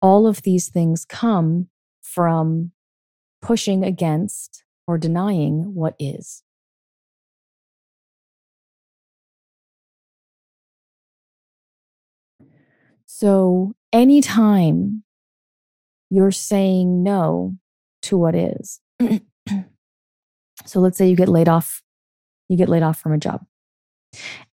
[0.00, 1.68] All of these things come
[2.00, 2.72] from
[3.40, 6.42] pushing against or denying what is.
[13.06, 15.02] So, anytime
[16.10, 17.56] you're saying no
[18.02, 18.80] to what is,
[20.66, 21.82] so let's say you get laid off,
[22.48, 23.44] you get laid off from a job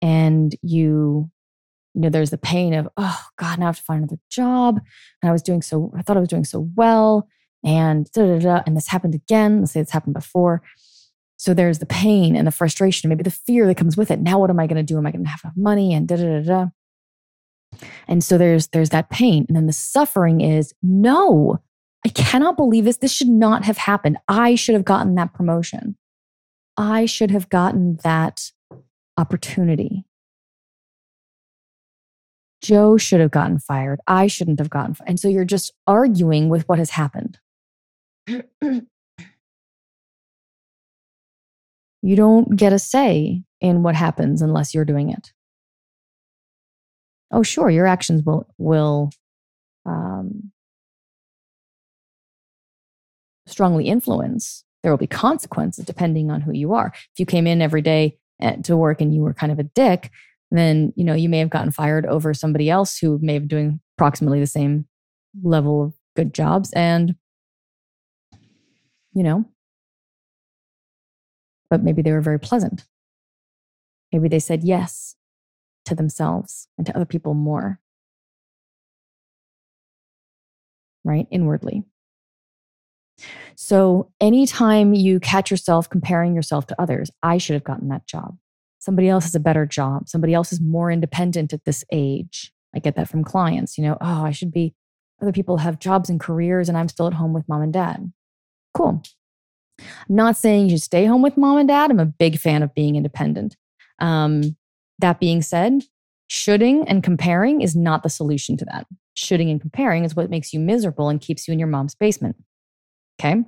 [0.02, 1.30] and you
[1.94, 4.80] you know there's the pain of oh god now i have to find another job
[5.22, 7.28] and i was doing so i thought i was doing so well
[7.66, 9.60] and da, da, da, and this happened again.
[9.60, 10.62] Let's say it's happened before.
[11.38, 14.22] So there's the pain and the frustration maybe the fear that comes with it.
[14.22, 14.98] Now what am i going to do?
[14.98, 15.94] Am i going to have enough money?
[15.94, 16.68] And da da da da.
[18.08, 19.46] And so there's there's that pain.
[19.50, 21.60] And then the suffering is no
[22.06, 22.98] i cannot believe this.
[22.98, 24.18] This should not have happened.
[24.28, 25.98] I should have gotten that promotion.
[26.78, 28.52] I should have gotten that
[29.18, 30.06] opportunity.
[32.62, 34.00] Joe should have gotten fired.
[34.08, 35.10] I shouldn't have gotten fired.
[35.10, 37.40] And so you're just arguing with what has happened.
[38.28, 38.88] You
[42.16, 45.32] don't get a say in what happens unless you're doing it.
[47.32, 49.10] Oh, sure, your actions will will
[49.86, 50.52] um,
[53.48, 54.64] strongly influence.
[54.84, 56.94] There will be consequences depending on who you are.
[56.96, 58.18] If you came in every day
[58.64, 60.12] to work and you were kind of a dick,
[60.52, 63.80] then you know you may have gotten fired over somebody else who may have doing
[63.98, 64.86] approximately the same
[65.44, 67.16] level of good jobs and
[69.16, 69.46] you know
[71.70, 72.86] but maybe they were very pleasant
[74.12, 75.16] maybe they said yes
[75.86, 77.80] to themselves and to other people more
[81.04, 81.84] right inwardly
[83.56, 88.38] so anytime you catch yourself comparing yourself to others, I should have gotten that job.
[88.80, 90.10] Somebody else has a better job.
[90.10, 92.52] Somebody else is more independent at this age.
[92.76, 94.76] I get that from clients, you know, oh, I should be,
[95.22, 98.12] other people have jobs and careers and I'm still at home with mom and dad.
[98.76, 99.02] Cool.
[99.80, 101.92] I'm not saying you stay home with mom and dad.
[101.92, 103.56] I'm a big fan of being independent.
[104.00, 104.56] Um,
[105.00, 105.84] that being said,
[106.28, 108.86] shoulding and comparing is not the solution to that.
[109.16, 112.36] Shoulding and comparing is what makes you miserable and keeps you in your mom's basement.
[113.20, 113.44] Okay.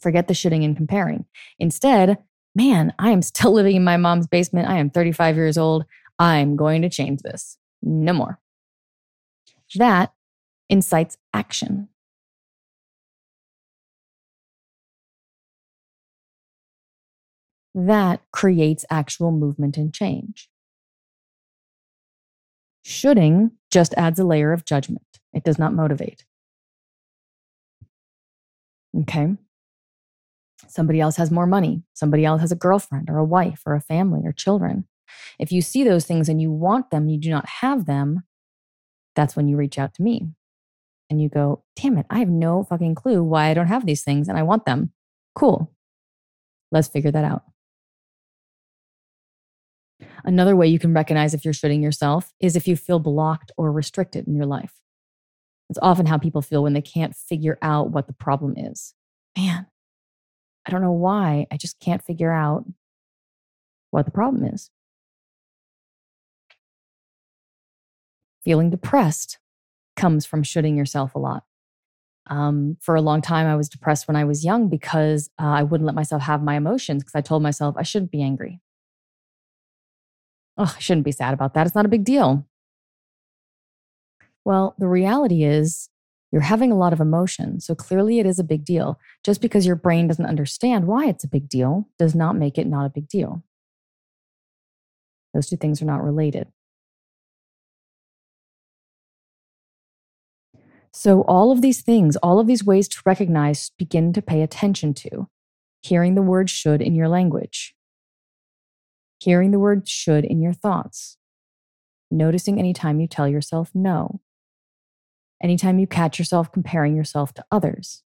[0.00, 1.24] Forget the shoulding and comparing.
[1.58, 2.18] Instead,
[2.54, 4.68] man, I am still living in my mom's basement.
[4.68, 5.84] I am 35 years old.
[6.18, 7.58] I'm going to change this.
[7.82, 8.40] No more.
[9.74, 10.12] That
[10.70, 11.88] incites action.
[17.74, 20.48] That creates actual movement and change.
[22.82, 25.04] Shoulding just adds a layer of judgment.
[25.32, 26.24] It does not motivate.
[29.02, 29.36] Okay.
[30.68, 31.82] Somebody else has more money.
[31.94, 34.86] Somebody else has a girlfriend or a wife or a family or children.
[35.38, 38.22] If you see those things and you want them, you do not have them,
[39.14, 40.28] that's when you reach out to me
[41.10, 44.02] and you go, damn it, I have no fucking clue why I don't have these
[44.02, 44.92] things and I want them.
[45.34, 45.72] Cool.
[46.70, 47.42] Let's figure that out.
[50.24, 53.70] Another way you can recognize if you're shoulding yourself is if you feel blocked or
[53.70, 54.72] restricted in your life.
[55.68, 58.94] It's often how people feel when they can't figure out what the problem is.
[59.36, 59.66] Man,
[60.66, 61.46] I don't know why.
[61.50, 62.64] I just can't figure out
[63.90, 64.70] what the problem is.
[68.44, 69.38] Feeling depressed
[69.96, 71.44] comes from shoulding yourself a lot.
[72.26, 75.62] Um, for a long time, I was depressed when I was young because uh, I
[75.62, 78.60] wouldn't let myself have my emotions because I told myself I shouldn't be angry.
[80.56, 81.66] Oh, I shouldn't be sad about that.
[81.66, 82.46] It's not a big deal.
[84.44, 85.88] Well, the reality is
[86.30, 87.60] you're having a lot of emotion.
[87.60, 88.98] So clearly it is a big deal.
[89.22, 92.66] Just because your brain doesn't understand why it's a big deal does not make it
[92.66, 93.42] not a big deal.
[95.32, 96.48] Those two things are not related.
[100.92, 104.94] So, all of these things, all of these ways to recognize, begin to pay attention
[104.94, 105.28] to.
[105.82, 107.74] Hearing the word should in your language,
[109.24, 111.16] hearing the word should in your thoughts,
[112.10, 114.20] noticing anytime you tell yourself no,
[115.42, 118.02] anytime you catch yourself comparing yourself to others,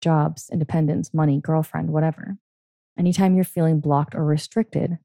[0.00, 2.36] jobs, independence, money, girlfriend, whatever,
[2.98, 4.98] anytime you're feeling blocked or restricted,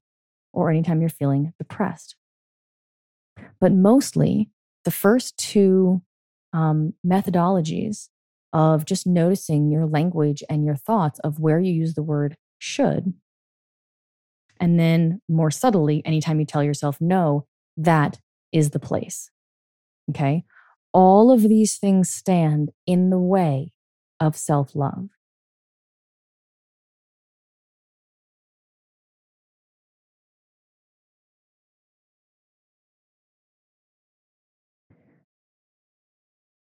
[0.52, 2.16] or anytime you're feeling depressed.
[3.60, 4.50] But mostly,
[4.84, 6.02] the first two
[6.52, 8.08] um, methodologies
[8.52, 13.14] of just noticing your language and your thoughts of where you use the word should.
[14.60, 17.46] And then more subtly, anytime you tell yourself no,
[17.78, 18.20] that
[18.52, 19.30] is the place.
[20.10, 20.44] Okay.
[20.92, 23.72] All of these things stand in the way
[24.20, 25.08] of self love.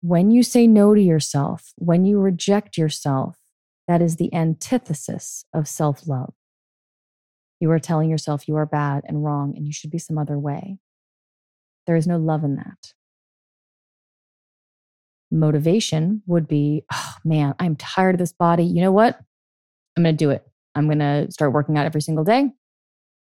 [0.02, 3.38] When you say no to yourself, when you reject yourself,
[3.88, 6.34] that is the antithesis of self love.
[7.64, 10.38] You are telling yourself you are bad and wrong and you should be some other
[10.38, 10.80] way.
[11.88, 12.94] There is no love in that.
[15.32, 18.66] Motivation would be, oh man, I'm tired of this body.
[18.66, 19.18] You know what?
[19.96, 20.46] I'm going to do it.
[20.76, 22.52] I'm going to start working out every single day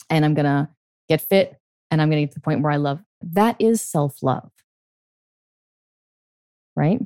[0.10, 0.70] and I'm going to
[1.08, 1.56] get fit
[1.92, 3.04] and I'm going to get to the point where I love.
[3.22, 4.50] That is self love
[6.76, 7.00] right?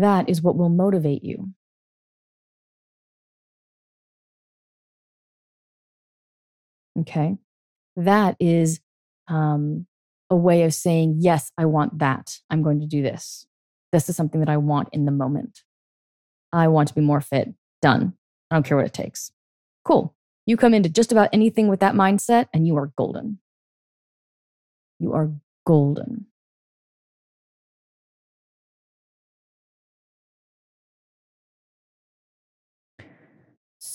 [0.00, 1.52] That is what will motivate you.
[7.00, 7.36] Okay.
[7.96, 8.80] That is
[9.28, 9.86] um,
[10.28, 12.38] a way of saying, yes, I want that.
[12.50, 13.46] I'm going to do this.
[13.90, 15.62] This is something that I want in the moment.
[16.52, 17.54] I want to be more fit.
[17.80, 18.12] Done.
[18.50, 19.30] I don't care what it takes.
[19.84, 20.14] Cool.
[20.44, 23.38] You come into just about anything with that mindset and you are golden.
[24.98, 25.30] You are
[25.66, 26.26] golden.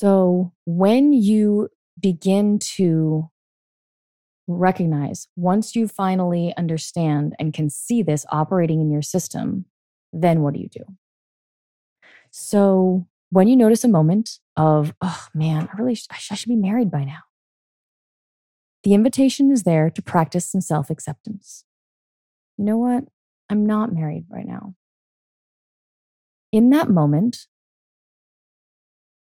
[0.01, 3.29] So when you begin to
[4.47, 9.65] recognize, once you finally understand and can see this operating in your system,
[10.11, 10.83] then what do you do?
[12.31, 16.55] So when you notice a moment of, oh man, I really, sh- I should be
[16.55, 17.19] married by now.
[18.83, 21.63] The invitation is there to practice some self acceptance.
[22.57, 23.03] You know what?
[23.51, 24.73] I'm not married right now.
[26.51, 27.45] In that moment,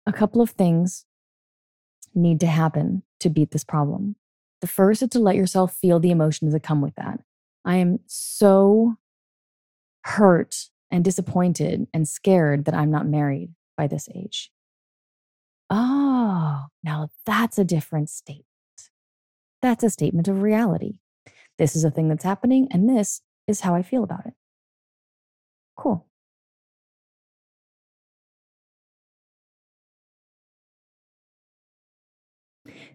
[0.07, 1.07] a couple of things
[2.14, 4.16] need to happen to beat this problem.
[4.61, 7.20] The first is to let yourself feel the emotions that come with that.
[7.64, 8.96] I am so
[10.02, 14.50] hurt and disappointed and scared that I'm not married by this age.
[15.70, 18.44] Oh, now that's a different statement.
[19.62, 20.98] That's a statement of reality.
[21.59, 24.34] This is a thing that's happening, and this is how I feel about it.
[25.76, 26.07] Cool.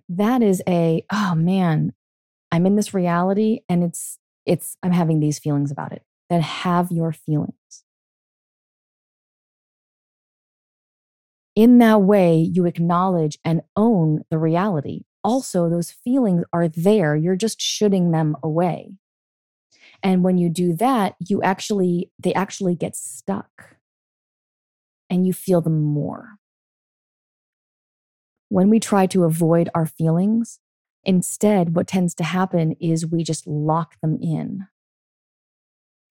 [0.10, 1.94] That is a, oh man,
[2.52, 6.04] I'm in this reality and it's, it's, I'm having these feelings about it.
[6.30, 7.84] Then have your feelings.
[11.60, 15.02] in that way, you acknowledge and own the reality.
[15.26, 17.18] Also, those feelings are there.
[17.18, 18.94] You're just shoulding them away.
[20.02, 23.76] And when you do that, you actually, they actually get stuck
[25.10, 26.39] and you feel them more.
[28.50, 30.60] When we try to avoid our feelings,
[31.04, 34.68] instead, what tends to happen is we just lock them in,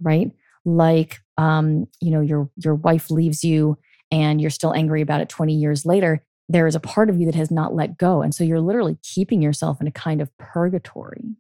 [0.02, 0.32] right?
[0.66, 3.78] Like, um, you know, your, your wife leaves you
[4.12, 7.26] and you're still angry about it 20 years later, there is a part of you
[7.26, 8.22] that has not let go.
[8.22, 11.36] And so you're literally keeping yourself in a kind of purgatory.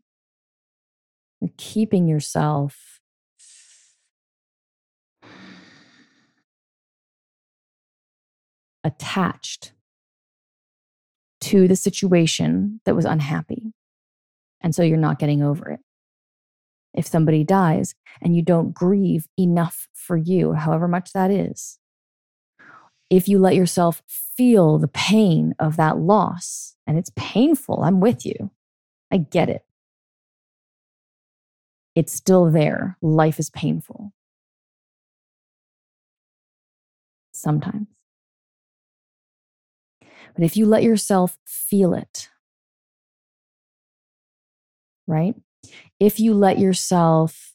[1.41, 2.99] You're keeping yourself
[8.83, 9.73] attached
[11.41, 13.73] to the situation that was unhappy.
[14.61, 15.79] And so you're not getting over it.
[16.93, 21.79] If somebody dies and you don't grieve enough for you, however much that is,
[23.09, 28.25] if you let yourself feel the pain of that loss, and it's painful, I'm with
[28.25, 28.51] you.
[29.11, 29.65] I get it.
[31.95, 32.97] It's still there.
[33.01, 34.13] Life is painful.
[37.33, 37.87] Sometimes.
[40.36, 42.29] But if you let yourself feel it,
[45.07, 45.36] right?
[45.99, 47.53] If you let yourself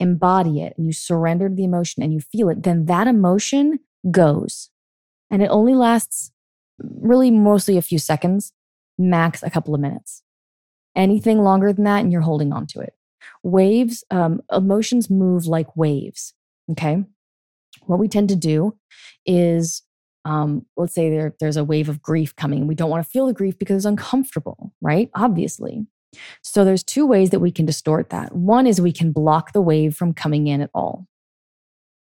[0.00, 3.80] embody it and you surrender to the emotion and you feel it, then that emotion
[4.10, 4.70] goes.
[5.30, 6.32] And it only lasts
[6.78, 8.52] really mostly a few seconds,
[8.98, 10.22] max a couple of minutes.
[10.94, 12.94] Anything longer than that, and you're holding on to it.
[13.42, 16.34] Waves, um, emotions move like waves.
[16.70, 17.04] Okay.
[17.86, 18.76] What we tend to do
[19.24, 19.82] is,
[20.24, 22.66] um, let's say there, there's a wave of grief coming.
[22.66, 25.10] We don't want to feel the grief because it's uncomfortable, right?
[25.14, 25.86] Obviously.
[26.42, 28.34] So there's two ways that we can distort that.
[28.34, 31.06] One is we can block the wave from coming in at all.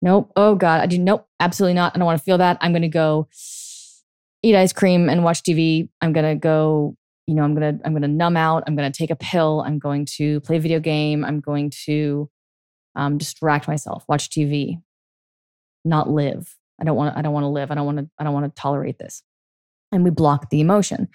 [0.02, 0.32] Nope.
[0.36, 0.80] Oh God.
[0.80, 1.26] I do nope.
[1.38, 1.94] Absolutely not.
[1.94, 2.58] I don't want to feel that.
[2.60, 3.28] I'm gonna go
[4.42, 5.88] eat ice cream and watch TV.
[6.00, 6.96] I'm gonna go,
[7.26, 8.64] you know, I'm gonna, I'm gonna numb out.
[8.66, 9.62] I'm gonna take a pill.
[9.64, 11.24] I'm going to play a video game.
[11.24, 12.28] I'm going to
[12.96, 14.80] um, distract myself, watch TV,
[15.84, 16.56] not live.
[16.80, 17.70] I don't want to, I don't want to live.
[17.70, 19.22] I don't want to, I don't want to tolerate this.
[19.92, 21.08] And we block the emotion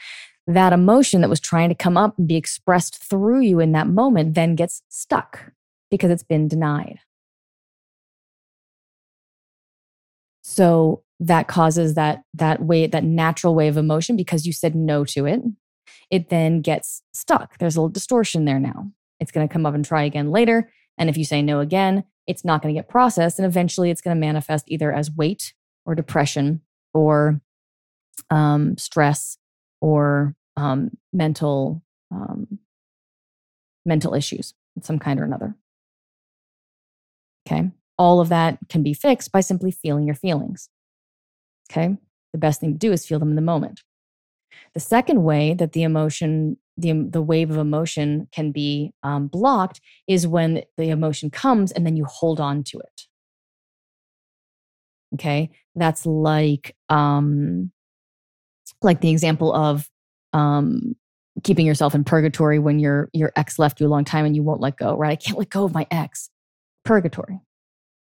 [0.47, 3.87] that emotion that was trying to come up and be expressed through you in that
[3.87, 5.51] moment then gets stuck
[5.89, 6.99] because it's been denied.
[10.43, 15.03] So that causes that that way that natural way of emotion because you said no
[15.05, 15.41] to it.
[16.11, 17.57] It then gets stuck.
[17.57, 18.91] There's a little distortion there now.
[19.19, 20.71] It's going to come up and try again later.
[20.97, 23.39] And if you say no again, it's not going to get processed.
[23.39, 25.53] And eventually it's going to manifest either as weight
[25.85, 26.61] or depression
[26.93, 27.41] or
[28.29, 29.37] um, stress
[29.81, 32.59] or um, mental um,
[33.85, 35.55] mental issues of some kind or another.
[37.47, 40.69] Okay, all of that can be fixed by simply feeling your feelings.
[41.69, 41.97] Okay,
[42.31, 43.81] the best thing to do is feel them in the moment.
[44.73, 49.79] The second way that the emotion, the, the wave of emotion can be um, blocked
[50.07, 53.01] is when the emotion comes and then you hold on to it.
[55.13, 57.71] Okay, that's like um,
[58.81, 59.89] like the example of
[60.33, 60.95] um,
[61.43, 64.43] keeping yourself in purgatory when your your ex left you a long time and you
[64.43, 65.11] won't let go, right?
[65.11, 66.29] I can't let go of my ex.
[66.83, 67.39] Purgatory.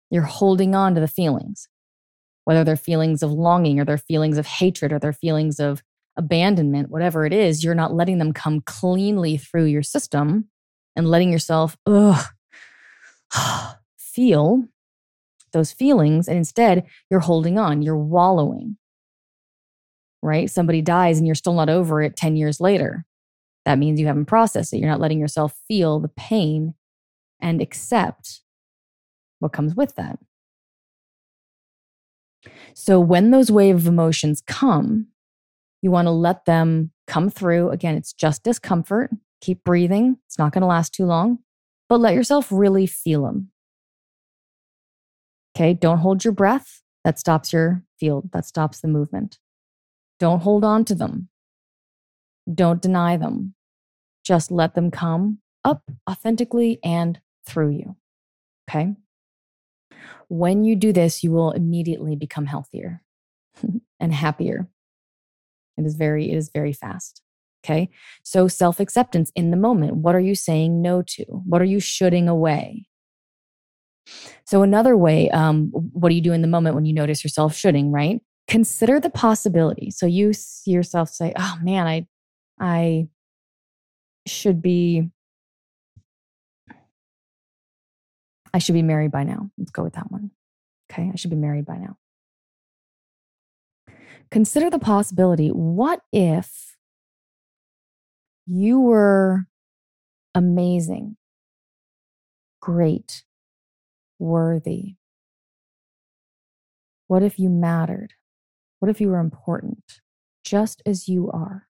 [0.10, 1.68] You're holding on to the feelings,
[2.46, 5.84] whether they're feelings of longing or they're feelings of hatred or they're feelings of
[6.16, 10.50] abandonment, whatever it is, you're not letting them come cleanly through your system
[10.96, 12.26] and letting yourself ugh,
[13.98, 14.66] feel
[15.52, 16.28] those feelings.
[16.28, 18.78] And instead, you're holding on, you're wallowing
[20.24, 20.50] right?
[20.50, 23.06] Somebody dies and you're still not over it 10 years later.
[23.66, 24.78] That means you haven't processed it.
[24.78, 26.74] You're not letting yourself feel the pain
[27.42, 28.42] and accept
[29.40, 30.18] what comes with that.
[32.74, 35.08] So when those wave of emotions come,
[35.84, 37.70] you want to let them come through.
[37.70, 39.12] Again, it's just discomfort.
[39.42, 40.18] Keep breathing.
[40.26, 41.40] It's not going to last too long,
[41.90, 43.52] but let yourself really feel them.
[45.56, 46.82] Okay, don't hold your breath.
[47.04, 49.38] That stops your field, that stops the movement.
[50.20, 51.28] Don't hold on to them.
[52.52, 53.54] Don't deny them.
[54.24, 57.98] Just let them come up authentically and through you.
[58.70, 58.96] Okay.
[60.30, 63.02] When you do this, you will immediately become healthier
[64.00, 64.70] and happier.
[65.78, 67.22] It is very, it is very fast.
[67.66, 67.90] Okay.
[68.24, 69.96] So self acceptance in the moment.
[69.96, 71.24] What are you saying no to?
[71.26, 72.88] What are you shoulding away?
[74.46, 77.56] So, another way, um, what do you do in the moment when you notice yourself
[77.56, 78.20] shoulding, right?
[78.48, 79.92] consider the possibility.
[79.92, 82.08] So you see yourself say, "Oh man, I
[82.60, 83.08] I
[84.28, 85.10] should be
[88.54, 90.32] I should be married by now." Let's go with that one.
[90.92, 91.98] Okay, I should be married by now.
[94.34, 95.50] Consider the possibility.
[95.50, 96.76] What if
[98.48, 99.46] you were
[100.34, 101.18] amazing,
[102.60, 103.26] great,
[104.18, 104.96] worthy?
[107.06, 108.14] What if you mattered?
[108.80, 110.00] What if you were important
[110.44, 111.68] just as you are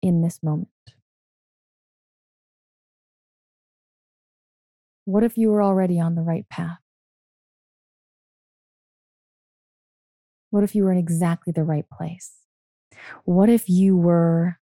[0.00, 0.68] in this moment?
[5.04, 6.78] What if you were already on the right path?
[10.56, 12.32] What if you were in exactly the right place?
[13.26, 14.58] What if you were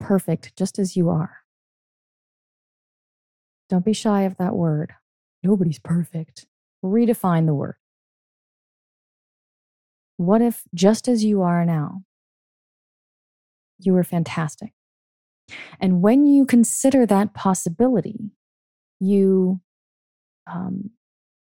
[0.00, 1.38] perfect just as you are?
[3.70, 4.92] Don't be shy of that word.
[5.42, 6.44] Nobody's perfect.
[6.84, 7.76] Redefine the word.
[10.18, 12.02] What if, just as you are now,
[13.78, 14.74] you were fantastic?
[15.80, 18.32] And when you consider that possibility,
[19.00, 19.62] you
[20.46, 20.90] um,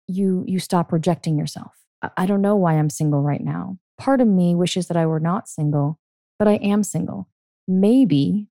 [0.08, 1.72] you you stop rejecting yourself.
[2.18, 3.78] I don't know why I'm single right now.
[3.98, 6.00] Part of me wishes that I were not single,
[6.38, 7.30] but I am single.
[7.68, 8.48] Maybe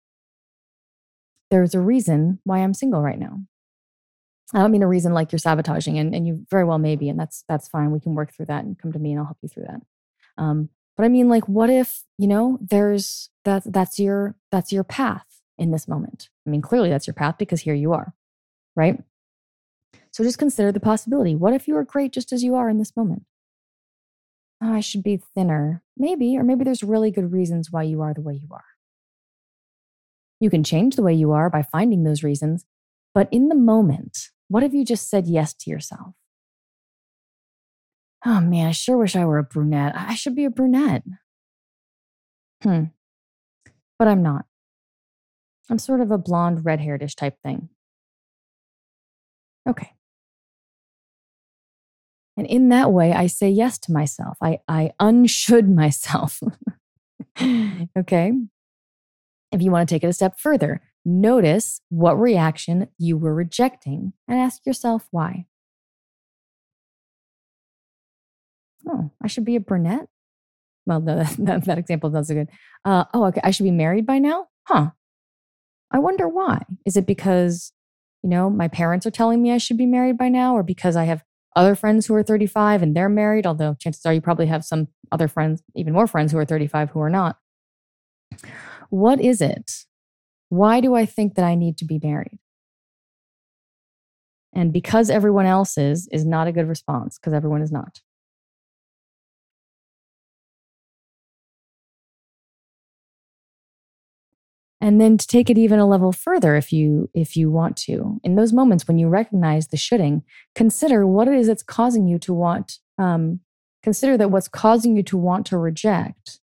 [1.51, 3.41] there's a reason why I'm single right now.
[4.55, 7.09] I don't mean a reason like you're sabotaging, and, and you very well may be,
[7.09, 7.91] and that's that's fine.
[7.91, 9.81] We can work through that and come to me and I'll help you through that.
[10.39, 14.85] Um, but I mean, like, what if, you know, there's that that's your that's your
[14.85, 15.27] path
[15.59, 16.29] in this moment.
[16.47, 18.15] I mean, clearly that's your path because here you are,
[18.77, 19.03] right?
[20.13, 21.35] So just consider the possibility.
[21.35, 23.25] What if you are great just as you are in this moment?
[24.63, 25.83] Oh, I should be thinner.
[25.97, 28.65] Maybe, or maybe there's really good reasons why you are the way you are.
[30.39, 32.65] You can change the way you are by finding those reasons.
[33.15, 36.15] But in the moment, what if you just said yes to yourself?
[38.25, 39.95] Oh man, I sure wish I were a brunette.
[39.97, 41.03] I should be a brunette.
[42.63, 42.85] Hmm.
[43.99, 44.45] But I'm not.
[45.71, 47.69] I'm sort of a blonde, red hairish type thing.
[49.69, 49.93] Okay.
[52.37, 54.39] And in that way, I say yes to myself.
[54.43, 56.41] I, I unshould myself.
[57.41, 58.33] okay.
[59.53, 64.15] If you want to take it a step further, notice what reaction you were rejecting
[64.27, 65.47] and ask yourself why.
[68.89, 70.09] Oh, I should be a brunette?
[70.87, 72.49] Well, no, that, that example so good.
[72.85, 73.41] Uh, oh, okay.
[73.45, 74.47] I should be married by now?
[74.67, 74.91] Huh.
[75.91, 76.63] I wonder why.
[76.87, 77.73] Is it because,
[78.23, 80.97] you know, my parents are telling me I should be married by now, or because
[80.97, 81.23] I have
[81.55, 83.47] other friends who are 35 and they're married?
[83.47, 86.91] Although chances are you probably have some other friends, even more friends who are 35
[86.91, 87.39] who are not.
[88.91, 89.85] What is it?
[90.49, 92.39] Why do I think that I need to be married?
[94.55, 98.01] And because everyone else is, is not a good response because everyone is not.
[104.83, 108.21] And then to take it even a level further if you if you want to
[108.25, 110.23] in those moments when you recognize the shoulding
[110.55, 113.41] consider what it is that's causing you to want um,
[113.83, 116.41] consider that what's causing you to want to reject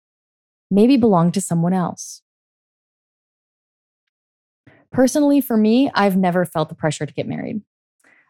[0.70, 2.22] maybe belong to someone else.
[4.90, 7.60] Personally for me i've never felt the pressure to get married.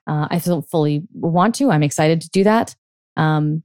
[0.07, 1.71] Uh, i feel fully want to.
[1.71, 2.75] I'm excited to do that
[3.17, 3.63] um,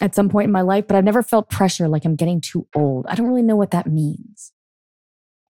[0.00, 2.68] at some point in my life but i've never felt pressure like i'm getting too
[2.76, 3.06] old.
[3.08, 4.52] I don't really know what that means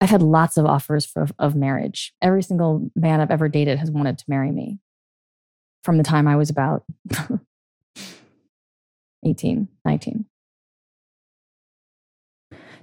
[0.01, 2.13] I've had lots of offers for, of marriage.
[2.21, 4.79] Every single man I've ever dated has wanted to marry me
[5.83, 6.83] from the time I was about
[9.25, 10.25] 18, 19.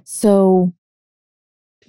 [0.03, 0.73] So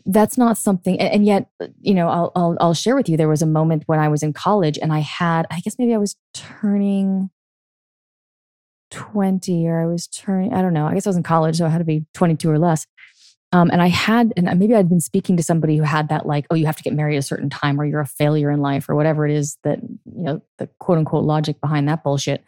[0.08, 3.28] that's not something and, yet uh, you know I'll, I'll i'll share with you there
[3.28, 5.98] was a moment when i was in college and i had i guess maybe i
[5.98, 7.30] was turning
[8.90, 11.66] 20 or i was turning i don't know i guess i was in college so
[11.66, 12.86] i had to be 22 or less
[13.52, 16.46] um, and I had, and maybe I'd been speaking to somebody who had that, like,
[16.50, 18.88] oh, you have to get married a certain time or you're a failure in life
[18.88, 22.44] or whatever it is that, you know, the quote unquote logic behind that bullshit.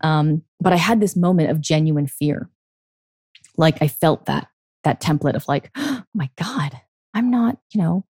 [0.00, 2.50] Um, but I had this moment of genuine fear.
[3.56, 4.48] Like I felt that,
[4.82, 6.80] that template of like, oh my God,
[7.14, 8.04] I'm not, you know,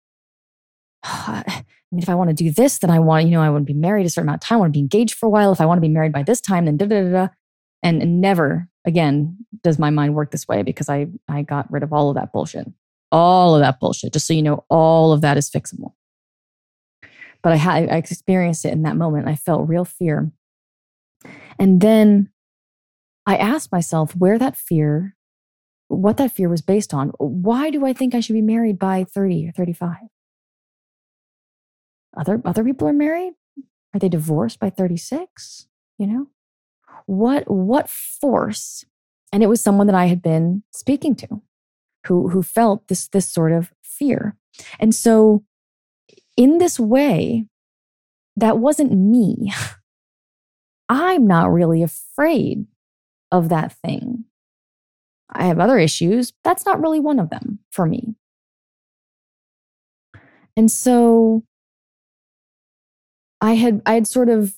[1.04, 3.66] I mean, if I want to do this, then I want, you know, I want
[3.66, 4.56] to be married a certain amount of time.
[4.56, 5.52] I want to be engaged for a while.
[5.52, 7.28] If I want to be married by this time, then da da da da.
[7.82, 11.92] And never again, does my mind work this way because I, I got rid of
[11.92, 12.68] all of that bullshit.
[13.12, 14.12] All of that bullshit.
[14.12, 15.92] Just so you know, all of that is fixable.
[17.42, 19.28] But I had I experienced it in that moment.
[19.28, 20.32] I felt real fear.
[21.58, 22.30] And then
[23.26, 25.16] I asked myself where that fear,
[25.88, 27.10] what that fear was based on.
[27.18, 29.96] Why do I think I should be married by 30 or 35?
[32.16, 33.34] Other other people are married?
[33.94, 35.68] Are they divorced by 36?
[35.98, 36.26] You know?
[37.06, 38.84] What what force
[39.32, 41.40] and it was someone that i had been speaking to
[42.06, 44.36] who who felt this this sort of fear.
[44.78, 45.44] And so
[46.36, 47.46] in this way
[48.36, 49.52] that wasn't me.
[50.88, 52.66] I'm not really afraid
[53.32, 54.24] of that thing.
[55.30, 56.32] I have other issues.
[56.44, 58.14] That's not really one of them for me.
[60.56, 61.44] And so
[63.40, 64.54] i had i had sort of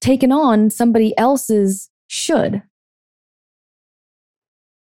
[0.00, 2.62] taken on somebody else's should.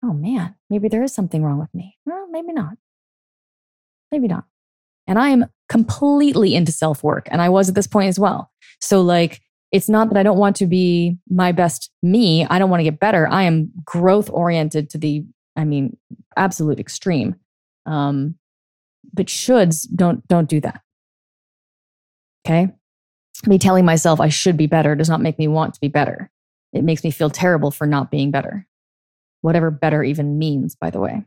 [0.04, 1.98] Oh man, maybe there is something wrong with me.
[2.06, 2.76] Well, maybe not.
[4.12, 4.46] Maybe not.
[5.08, 7.28] And I am completely into self work.
[7.32, 8.52] And I was at this point as well.
[8.80, 12.46] So, like, it's not that I don't want to be my best me.
[12.46, 13.28] I don't want to get better.
[13.28, 15.26] I am growth oriented to the,
[15.56, 15.98] I mean,
[16.38, 17.36] absolute extreme.
[17.86, 18.36] Um,
[19.14, 20.82] but shoulds don't don't do that.
[22.46, 22.72] Okay
[23.48, 26.30] me telling myself I should be better does not make me want to be better.
[26.74, 28.68] It makes me feel terrible for not being better.
[29.42, 31.24] Whatever better even means, by the way.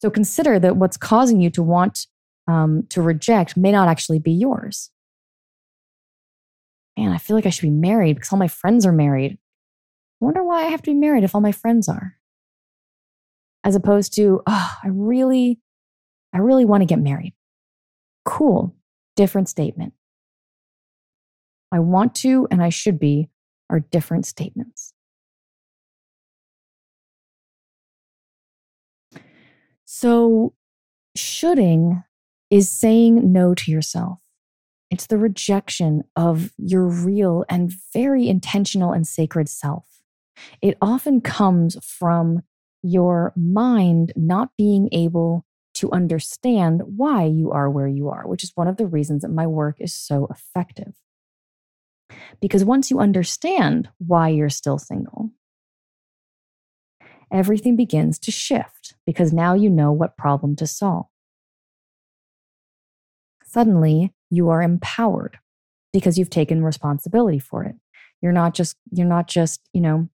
[0.00, 2.06] So consider that what's causing you to want
[2.46, 4.90] um, to reject may not actually be yours.
[6.96, 9.38] man, I feel like I should be married because all my friends are married.
[10.20, 12.16] I wonder why I have to be married if all my friends are.
[13.64, 15.60] As opposed to, oh, I really,
[16.32, 17.34] I really want to get married.
[18.24, 18.74] Cool.
[19.16, 19.94] Different statement.
[21.70, 23.28] I want to and I should be
[23.70, 24.92] are different statements.
[29.84, 30.54] So,
[31.16, 32.02] shoulding
[32.50, 34.20] is saying no to yourself.
[34.90, 39.86] It's the rejection of your real and very intentional and sacred self.
[40.62, 42.42] It often comes from
[42.82, 45.44] your mind not being able
[45.74, 49.30] to understand why you are where you are, which is one of the reasons that
[49.30, 50.94] my work is so effective.
[52.40, 55.30] Because once you understand why you're still single,
[57.32, 61.06] everything begins to shift because now you know what problem to solve.
[63.44, 65.38] Suddenly, you are empowered
[65.92, 67.74] because you've taken responsibility for it.
[68.20, 70.08] You're not just, you're not just, you know,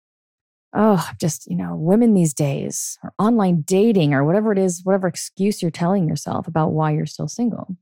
[0.74, 5.08] oh, just, you know, women these days or online dating or whatever it is, whatever
[5.08, 7.78] excuse you're telling yourself about why you're still single.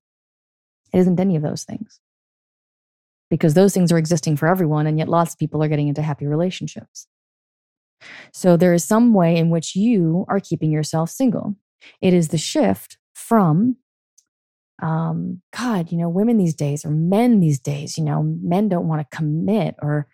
[0.93, 1.99] It isn't any of those things
[3.29, 4.87] because those things are existing for everyone.
[4.87, 7.07] And yet lots of people are getting into happy relationships.
[8.33, 11.55] So there is some way in which you are keeping yourself single.
[12.01, 13.77] It is the shift from,
[14.81, 18.87] um, God, you know, women these days or men these days, you know, men don't
[18.87, 20.07] want to commit or,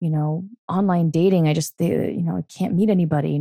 [0.00, 1.48] you know, online dating.
[1.48, 3.40] I just, they, you know, I can't meet anybody,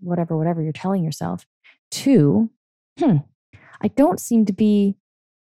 [0.00, 1.46] whatever, whatever you're telling yourself.
[1.90, 2.50] To,
[2.98, 3.16] hmm,
[3.80, 4.96] I don't seem to be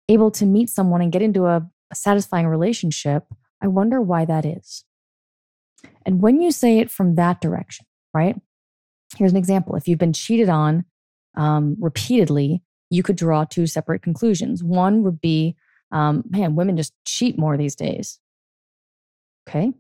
[0.08, 3.26] able to meet someone and get into a, a satisfying relationship.
[3.62, 4.86] I wonder why that is.
[6.06, 8.36] And when you say it from that direction, right?
[9.18, 9.76] Here's an example.
[9.76, 10.86] If you've been cheated on
[11.36, 14.64] um, repeatedly, you could draw two separate conclusions.
[14.64, 15.56] One would be,
[15.92, 18.20] um, man, women just cheat more these days.
[19.48, 19.74] Okay.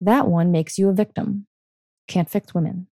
[0.00, 1.46] That one makes you a victim.
[2.06, 2.86] Can't fix women.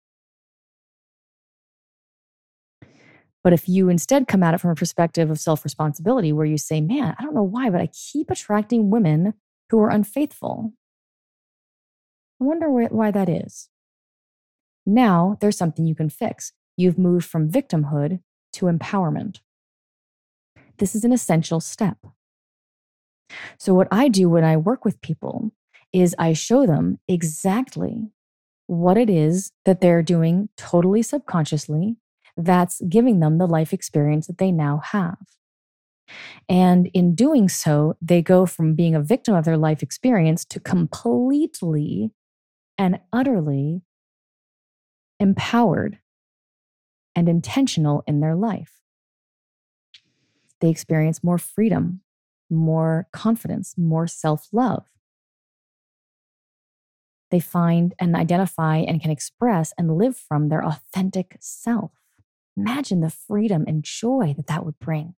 [3.43, 6.59] But if you instead come at it from a perspective of self responsibility, where you
[6.59, 9.35] say, man, I don't know why, but I keep attracting women
[9.71, 10.73] who are unfaithful.
[12.41, 13.69] I wonder why that is.
[14.87, 16.53] Now there's something you can fix.
[16.77, 18.21] You've moved from victimhood
[18.55, 19.41] to empowerment.
[20.79, 21.99] This is an essential step.
[23.59, 25.53] So, what I do when I work with people
[25.93, 28.11] is I show them exactly
[28.67, 31.97] what it is that they're doing totally subconsciously
[32.45, 35.19] that's giving them the life experience that they now have.
[36.49, 40.61] And in doing so, they go from being a victim of their life experience to
[40.61, 42.11] completely
[42.77, 43.83] and utterly
[45.21, 45.99] empowered
[47.15, 48.81] and intentional in their life.
[50.61, 52.01] They experience more freedom,
[52.51, 54.85] more confidence, more self love.
[57.31, 61.93] They find and identify and can express and live from their authentic self.
[62.57, 65.15] Imagine the freedom and joy that that would bring.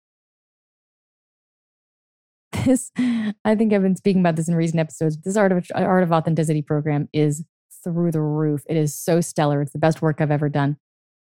[2.65, 5.17] This, I think I've been speaking about this in recent episodes.
[5.19, 7.45] This Art of, Art of Authenticity program is
[7.83, 8.63] through the roof.
[8.69, 9.63] It is so stellar.
[9.63, 10.77] It's the best work I've ever done.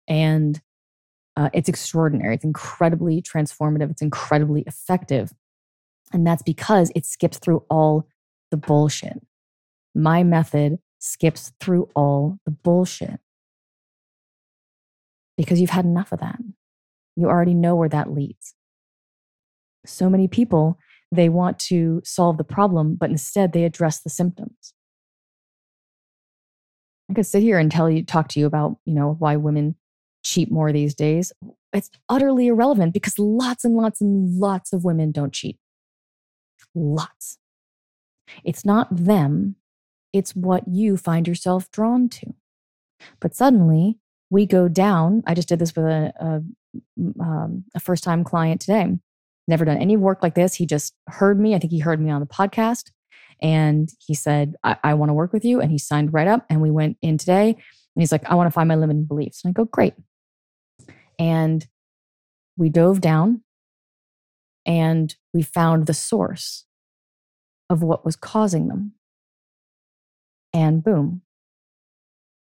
[0.07, 0.59] And
[1.37, 2.35] uh, it's extraordinary.
[2.35, 3.91] It's incredibly transformative.
[3.91, 5.31] It's incredibly effective.
[6.11, 8.07] And that's because it skips through all
[8.49, 9.21] the bullshit.
[9.93, 13.19] My method skips through all the bullshit
[15.39, 16.37] because you've had enough of that.
[17.15, 18.55] You already know where that leads.
[19.85, 20.77] So many people,
[21.13, 24.73] they want to solve the problem, but instead they address the symptoms.
[27.09, 29.75] I could sit here and tell you, talk to you about, you know, why women
[30.25, 31.31] cheat more these days.
[31.71, 35.57] It's utterly irrelevant because lots and lots and lots of women don't cheat.
[36.75, 37.37] Lots.
[38.43, 39.55] It's not them,
[40.11, 42.33] it's what you find yourself drawn to.
[43.21, 43.99] But suddenly
[44.29, 45.23] we go down.
[45.25, 48.97] I just did this with a, a, um, a first time client today.
[49.47, 50.55] Never done any work like this.
[50.55, 51.55] He just heard me.
[51.55, 52.91] I think he heard me on the podcast
[53.41, 55.61] and he said, I, I want to work with you.
[55.61, 56.45] And he signed right up.
[56.49, 57.49] And we went in today.
[57.49, 59.41] And he's like, I want to find my limiting beliefs.
[59.43, 59.93] And I go, great.
[61.17, 61.65] And
[62.57, 63.41] we dove down
[64.65, 66.65] and we found the source
[67.69, 68.93] of what was causing them.
[70.53, 71.21] And boom,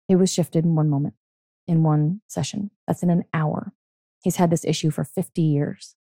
[0.09, 1.13] it was shifted in one moment,
[1.71, 2.69] in one session.
[2.85, 3.73] That's in an hour.
[4.21, 5.95] He's had this issue for 50 years.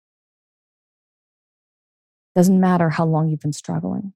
[2.34, 4.12] Doesn't matter how long you've been struggling.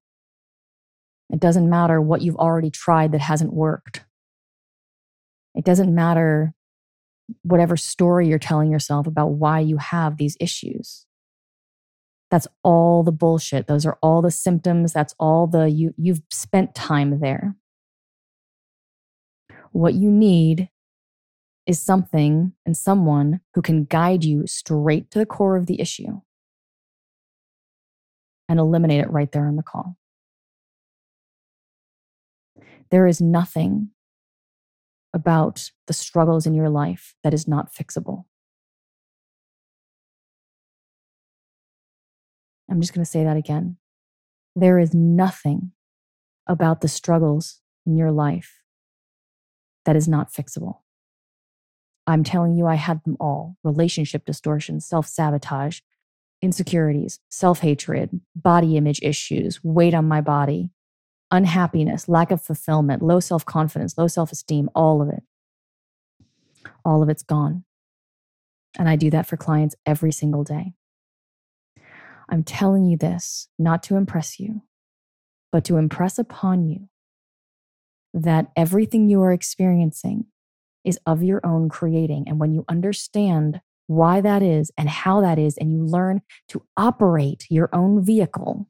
[1.31, 4.03] It doesn't matter what you've already tried that hasn't worked.
[5.53, 6.53] It doesn't matter
[7.43, 11.05] whatever story you're telling yourself about why you have these issues.
[12.29, 13.67] That's all the bullshit.
[13.67, 14.93] Those are all the symptoms.
[14.93, 17.55] That's all the you you've spent time there.
[19.71, 20.69] What you need
[21.67, 26.21] is something and someone who can guide you straight to the core of the issue
[28.49, 29.97] and eliminate it right there on the call.
[32.89, 33.91] There is nothing
[35.13, 38.25] about the struggles in your life that is not fixable.
[42.69, 43.77] I'm just going to say that again.
[44.55, 45.71] There is nothing
[46.47, 48.61] about the struggles in your life
[49.85, 50.80] that is not fixable.
[52.07, 55.79] I'm telling you, I had them all relationship distortion, self sabotage,
[56.41, 60.71] insecurities, self hatred, body image issues, weight on my body,
[61.29, 65.23] unhappiness, lack of fulfillment, low self confidence, low self esteem, all of it.
[66.83, 67.63] All of it's gone.
[68.77, 70.73] And I do that for clients every single day.
[72.29, 74.61] I'm telling you this not to impress you,
[75.51, 76.87] but to impress upon you
[78.13, 80.25] that everything you are experiencing
[80.83, 82.25] is of your own creating.
[82.27, 86.63] And when you understand why that is and how that is, and you learn to
[86.77, 88.67] operate your own vehicle,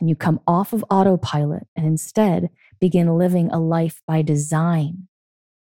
[0.00, 5.08] and you come off of autopilot and instead begin living a life by design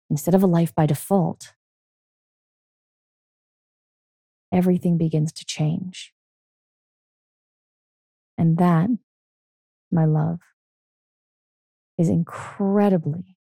[0.10, 1.54] instead of a life by default,
[4.52, 6.14] everything begins to change.
[8.38, 8.90] And that,
[9.92, 10.40] my love,
[11.98, 13.38] is incredibly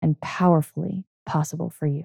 [0.00, 2.04] and powerfully possible for you.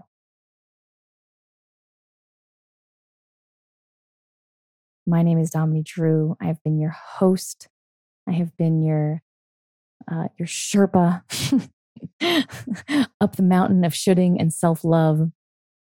[5.08, 6.38] My name is Dominique Drew.
[6.40, 7.68] I have been your host.
[8.30, 9.24] I have been your
[10.12, 11.24] uh, your Sherpa
[13.20, 15.32] up the mountain of shoulding and self love.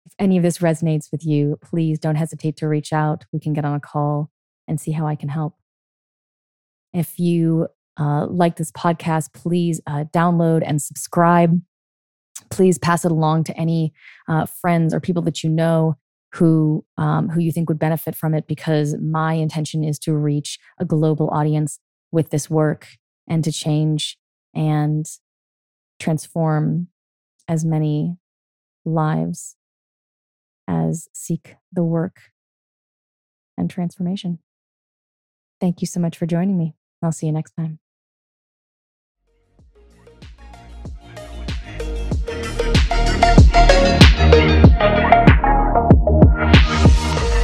[0.05, 3.23] If any of this resonates with you, please don't hesitate to reach out.
[3.31, 4.29] We can get on a call
[4.67, 5.55] and see how I can help.
[6.93, 7.67] If you
[7.97, 11.61] uh, like this podcast, please uh, download and subscribe.
[12.51, 13.93] Please pass it along to any
[14.27, 15.95] uh, friends or people that you know
[16.33, 18.47] who um, who you think would benefit from it.
[18.47, 21.79] Because my intention is to reach a global audience
[22.11, 22.87] with this work
[23.27, 24.17] and to change
[24.53, 25.05] and
[25.99, 26.87] transform
[27.47, 28.17] as many
[28.85, 29.55] lives
[30.67, 32.17] as seek the work
[33.57, 34.39] and transformation.
[35.59, 36.73] Thank you so much for joining me.
[37.03, 37.80] I'll see you next time.